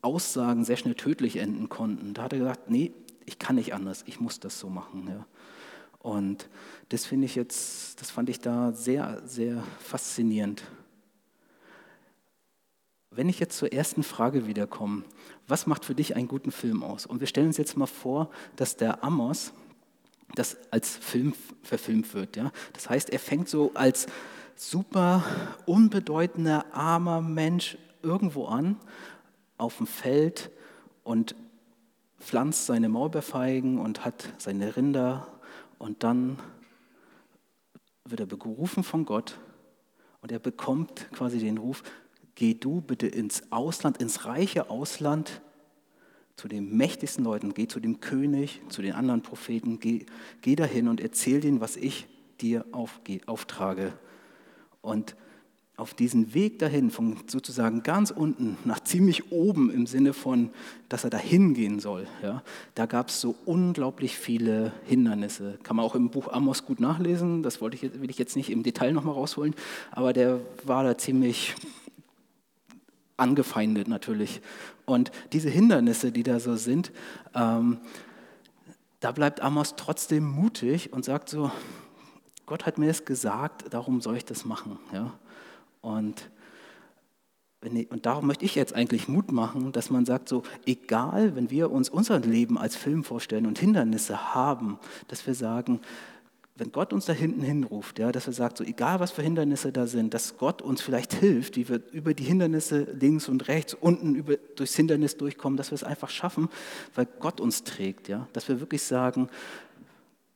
Aussagen 0.01 0.63
sehr 0.63 0.77
schnell 0.77 0.95
tödlich 0.95 1.38
enden 1.38 1.69
konnten. 1.69 2.13
Da 2.13 2.23
hat 2.23 2.34
er 2.34 2.39
gesagt, 2.39 2.69
nee, 2.69 2.93
ich 3.25 3.39
kann 3.39 3.55
nicht 3.55 3.73
anders, 3.73 4.03
ich 4.07 4.19
muss 4.19 4.39
das 4.39 4.60
so 4.60 4.69
machen. 4.69 5.07
Ja. 5.07 5.25
Und 5.99 6.49
das 6.89 7.05
finde 7.05 7.25
ich 7.25 7.36
jetzt, 7.36 8.01
das 8.01 8.10
fand 8.10 8.29
ich 8.29 8.39
da 8.39 8.71
sehr, 8.73 9.21
sehr 9.25 9.63
faszinierend. 9.79 10.63
Wenn 13.12 13.29
ich 13.29 13.39
jetzt 13.39 13.57
zur 13.57 13.73
ersten 13.73 14.03
Frage 14.03 14.47
wiederkomme, 14.47 15.03
was 15.47 15.67
macht 15.67 15.86
für 15.86 15.93
dich 15.93 16.15
einen 16.15 16.29
guten 16.29 16.51
Film 16.51 16.81
aus? 16.81 17.05
Und 17.05 17.19
wir 17.19 17.27
stellen 17.27 17.47
uns 17.47 17.57
jetzt 17.57 17.77
mal 17.77 17.86
vor, 17.86 18.29
dass 18.55 18.77
der 18.77 19.03
Amos 19.03 19.51
das 20.35 20.57
als 20.71 20.95
Film 20.95 21.33
verfilmt 21.63 22.13
wird. 22.13 22.35
Ja? 22.35 22.51
Das 22.73 22.89
heißt, 22.89 23.09
er 23.09 23.19
fängt 23.19 23.49
so 23.49 23.71
als 23.73 24.07
super 24.55 25.23
unbedeutender, 25.65 26.65
armer 26.73 27.21
Mensch 27.21 27.77
irgendwo 28.03 28.45
an, 28.45 28.77
auf 29.57 29.77
dem 29.77 29.87
Feld 29.87 30.51
und 31.03 31.35
pflanzt 32.19 32.65
seine 32.67 32.89
Maulbeerfeigen 32.89 33.79
und 33.79 34.05
hat 34.05 34.33
seine 34.37 34.75
Rinder 34.75 35.27
und 35.79 36.03
dann 36.03 36.37
wird 38.05 38.19
er 38.19 38.25
berufen 38.25 38.83
von 38.83 39.05
Gott 39.05 39.39
und 40.21 40.31
er 40.31 40.39
bekommt 40.39 41.11
quasi 41.11 41.39
den 41.39 41.57
Ruf, 41.57 41.83
geh 42.35 42.53
du 42.53 42.81
bitte 42.81 43.07
ins 43.07 43.51
Ausland, 43.51 43.97
ins 43.97 44.25
reiche 44.25 44.69
Ausland, 44.69 45.41
zu 46.41 46.47
den 46.47 46.75
mächtigsten 46.75 47.23
Leuten, 47.23 47.54
geh 47.54 47.67
zu 47.67 47.80
dem 47.80 47.99
König, 47.99 48.62
zu 48.67 48.82
den 48.82 48.93
anderen 48.93 49.21
Propheten, 49.21 49.80
geh, 49.80 50.08
geh 50.41 50.56
dahin 50.56 50.88
und 50.88 50.99
erzähl 50.99 51.39
denen, 51.39 51.62
was 51.62 51.77
ich 51.77 52.08
dir 52.41 52.65
auf, 52.71 52.99
auftrage. 53.27 53.93
Und 54.82 55.15
auf 55.77 55.93
diesen 55.93 56.34
Weg 56.34 56.58
dahin, 56.58 56.89
von 56.89 57.17
sozusagen 57.27 57.84
ganz 57.84 58.10
unten 58.10 58.58
nach 58.65 58.80
ziemlich 58.80 59.32
oben 59.32 59.69
im 59.69 59.86
Sinne 59.86 60.13
von, 60.13 60.49
dass 60.89 61.04
er 61.04 61.12
dahin 61.12 61.54
gehen 61.54 61.80
soll, 61.80 62.08
ja, 62.23 62.41
da 62.73 62.88
gab 62.88 63.10
es 63.10 63.21
so 63.21 63.36
unglaublich 63.45 64.17
viele 64.17 64.71
Hindernisse. 64.86 65.60
Kann 65.62 65.75
man 65.75 65.86
auch 65.86 65.93
im 65.93 66.10
Buch 66.10 66.27
Amos 66.34 66.65
gut 66.65 66.80
nachlesen, 66.80 67.43
das 67.43 67.62
wollte 67.62 67.75
ich, 67.75 68.01
will 68.01 68.10
ich 68.10 68.17
jetzt 68.17 68.36
nicht 68.36 68.49
im 68.49 68.63
Detail 68.63 68.93
nochmal 68.93 69.13
rausholen, 69.13 69.54
aber 69.91 70.12
der 70.12 70.39
war 70.63 70.84
da 70.84 70.97
ziemlich 70.97 71.54
angefeindet 73.21 73.88
natürlich. 73.88 74.41
Und 74.86 75.12
diese 75.31 75.49
Hindernisse, 75.49 76.12
die 76.12 76.23
da 76.23 76.39
so 76.39 76.55
sind, 76.55 76.91
ähm, 77.34 77.79
da 78.99 79.12
bleibt 79.12 79.41
Amos 79.41 79.75
trotzdem 79.77 80.25
mutig 80.25 80.91
und 80.91 81.05
sagt 81.05 81.29
so, 81.29 81.51
Gott 82.45 82.65
hat 82.65 82.77
mir 82.77 82.88
das 82.88 83.05
gesagt, 83.05 83.73
darum 83.73 84.01
soll 84.01 84.17
ich 84.17 84.25
das 84.25 84.43
machen. 84.43 84.77
Ja? 84.91 85.13
Und, 85.81 86.29
ich, 87.62 87.89
und 87.89 88.05
darum 88.05 88.27
möchte 88.27 88.45
ich 88.45 88.55
jetzt 88.55 88.73
eigentlich 88.73 89.07
Mut 89.07 89.31
machen, 89.31 89.71
dass 89.71 89.89
man 89.89 90.05
sagt, 90.05 90.27
so 90.27 90.43
egal, 90.65 91.36
wenn 91.36 91.49
wir 91.49 91.71
uns 91.71 91.89
unser 91.89 92.19
Leben 92.19 92.57
als 92.57 92.75
Film 92.75 93.03
vorstellen 93.03 93.45
und 93.45 93.57
Hindernisse 93.57 94.36
haben, 94.36 94.79
dass 95.07 95.25
wir 95.25 95.34
sagen, 95.34 95.79
wenn 96.55 96.71
Gott 96.71 96.93
uns 96.93 97.05
da 97.05 97.13
hinten 97.13 97.41
hinruft, 97.41 97.99
ja, 97.99 98.11
dass 98.11 98.27
er 98.27 98.33
sagt, 98.33 98.57
so 98.57 98.63
egal 98.63 98.99
was 98.99 99.11
für 99.11 99.21
Hindernisse 99.21 99.71
da 99.71 99.87
sind, 99.87 100.13
dass 100.13 100.37
Gott 100.37 100.61
uns 100.61 100.81
vielleicht 100.81 101.13
hilft, 101.13 101.55
wie 101.55 101.67
wir 101.67 101.81
über 101.91 102.13
die 102.13 102.23
Hindernisse 102.23 102.81
links 102.99 103.29
und 103.29 103.47
rechts, 103.47 103.73
unten 103.73 104.15
über, 104.15 104.37
durchs 104.55 104.75
Hindernis 104.75 105.17
durchkommen, 105.17 105.57
dass 105.57 105.71
wir 105.71 105.75
es 105.75 105.83
einfach 105.83 106.09
schaffen, 106.09 106.49
weil 106.93 107.07
Gott 107.19 107.39
uns 107.39 107.63
trägt, 107.63 108.09
ja, 108.09 108.27
dass 108.33 108.47
wir 108.47 108.59
wirklich 108.59 108.83
sagen, 108.83 109.29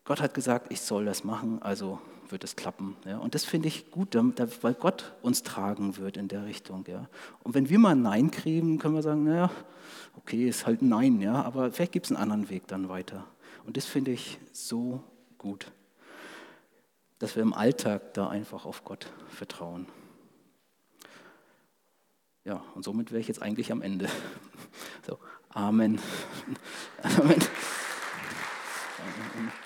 Gott 0.05 0.21
hat 0.21 0.33
gesagt, 0.33 0.71
ich 0.71 0.81
soll 0.81 1.05
das 1.05 1.23
machen, 1.23 1.61
also 1.61 1.99
wird 2.29 2.43
es 2.43 2.55
klappen. 2.55 2.95
Ja. 3.05 3.17
Und 3.17 3.35
das 3.35 3.45
finde 3.45 3.67
ich 3.67 3.91
gut, 3.91 4.15
weil 4.15 4.73
Gott 4.73 5.13
uns 5.21 5.43
tragen 5.43 5.97
wird 5.97 6.17
in 6.17 6.27
der 6.27 6.45
Richtung. 6.45 6.85
Ja. 6.87 7.07
Und 7.43 7.53
wenn 7.53 7.69
wir 7.69 7.77
mal 7.77 7.91
ein 7.91 8.01
Nein 8.01 8.31
kriegen, 8.31 8.79
können 8.79 8.95
wir 8.95 9.03
sagen, 9.03 9.23
naja, 9.23 9.51
okay, 10.15 10.47
ist 10.47 10.65
halt 10.65 10.81
ein 10.81 10.89
Nein, 10.89 11.21
ja, 11.21 11.43
aber 11.43 11.71
vielleicht 11.71 11.91
gibt 11.91 12.05
es 12.07 12.11
einen 12.11 12.21
anderen 12.21 12.49
Weg 12.49 12.67
dann 12.67 12.89
weiter. 12.89 13.25
Und 13.65 13.77
das 13.77 13.85
finde 13.85 14.11
ich 14.11 14.39
so 14.51 15.03
gut 15.37 15.71
dass 17.19 17.35
wir 17.35 17.43
im 17.43 17.53
Alltag 17.53 18.13
da 18.13 18.27
einfach 18.27 18.65
auf 18.65 18.83
Gott 18.83 19.11
vertrauen. 19.29 19.87
Ja, 22.43 22.63
und 22.75 22.83
somit 22.83 23.11
wäre 23.11 23.21
ich 23.21 23.27
jetzt 23.27 23.41
eigentlich 23.41 23.71
am 23.71 23.81
Ende. 23.81 24.07
So, 25.07 25.19
Amen. 25.49 26.01
Amen. 27.03 27.43
Amen. 29.35 29.64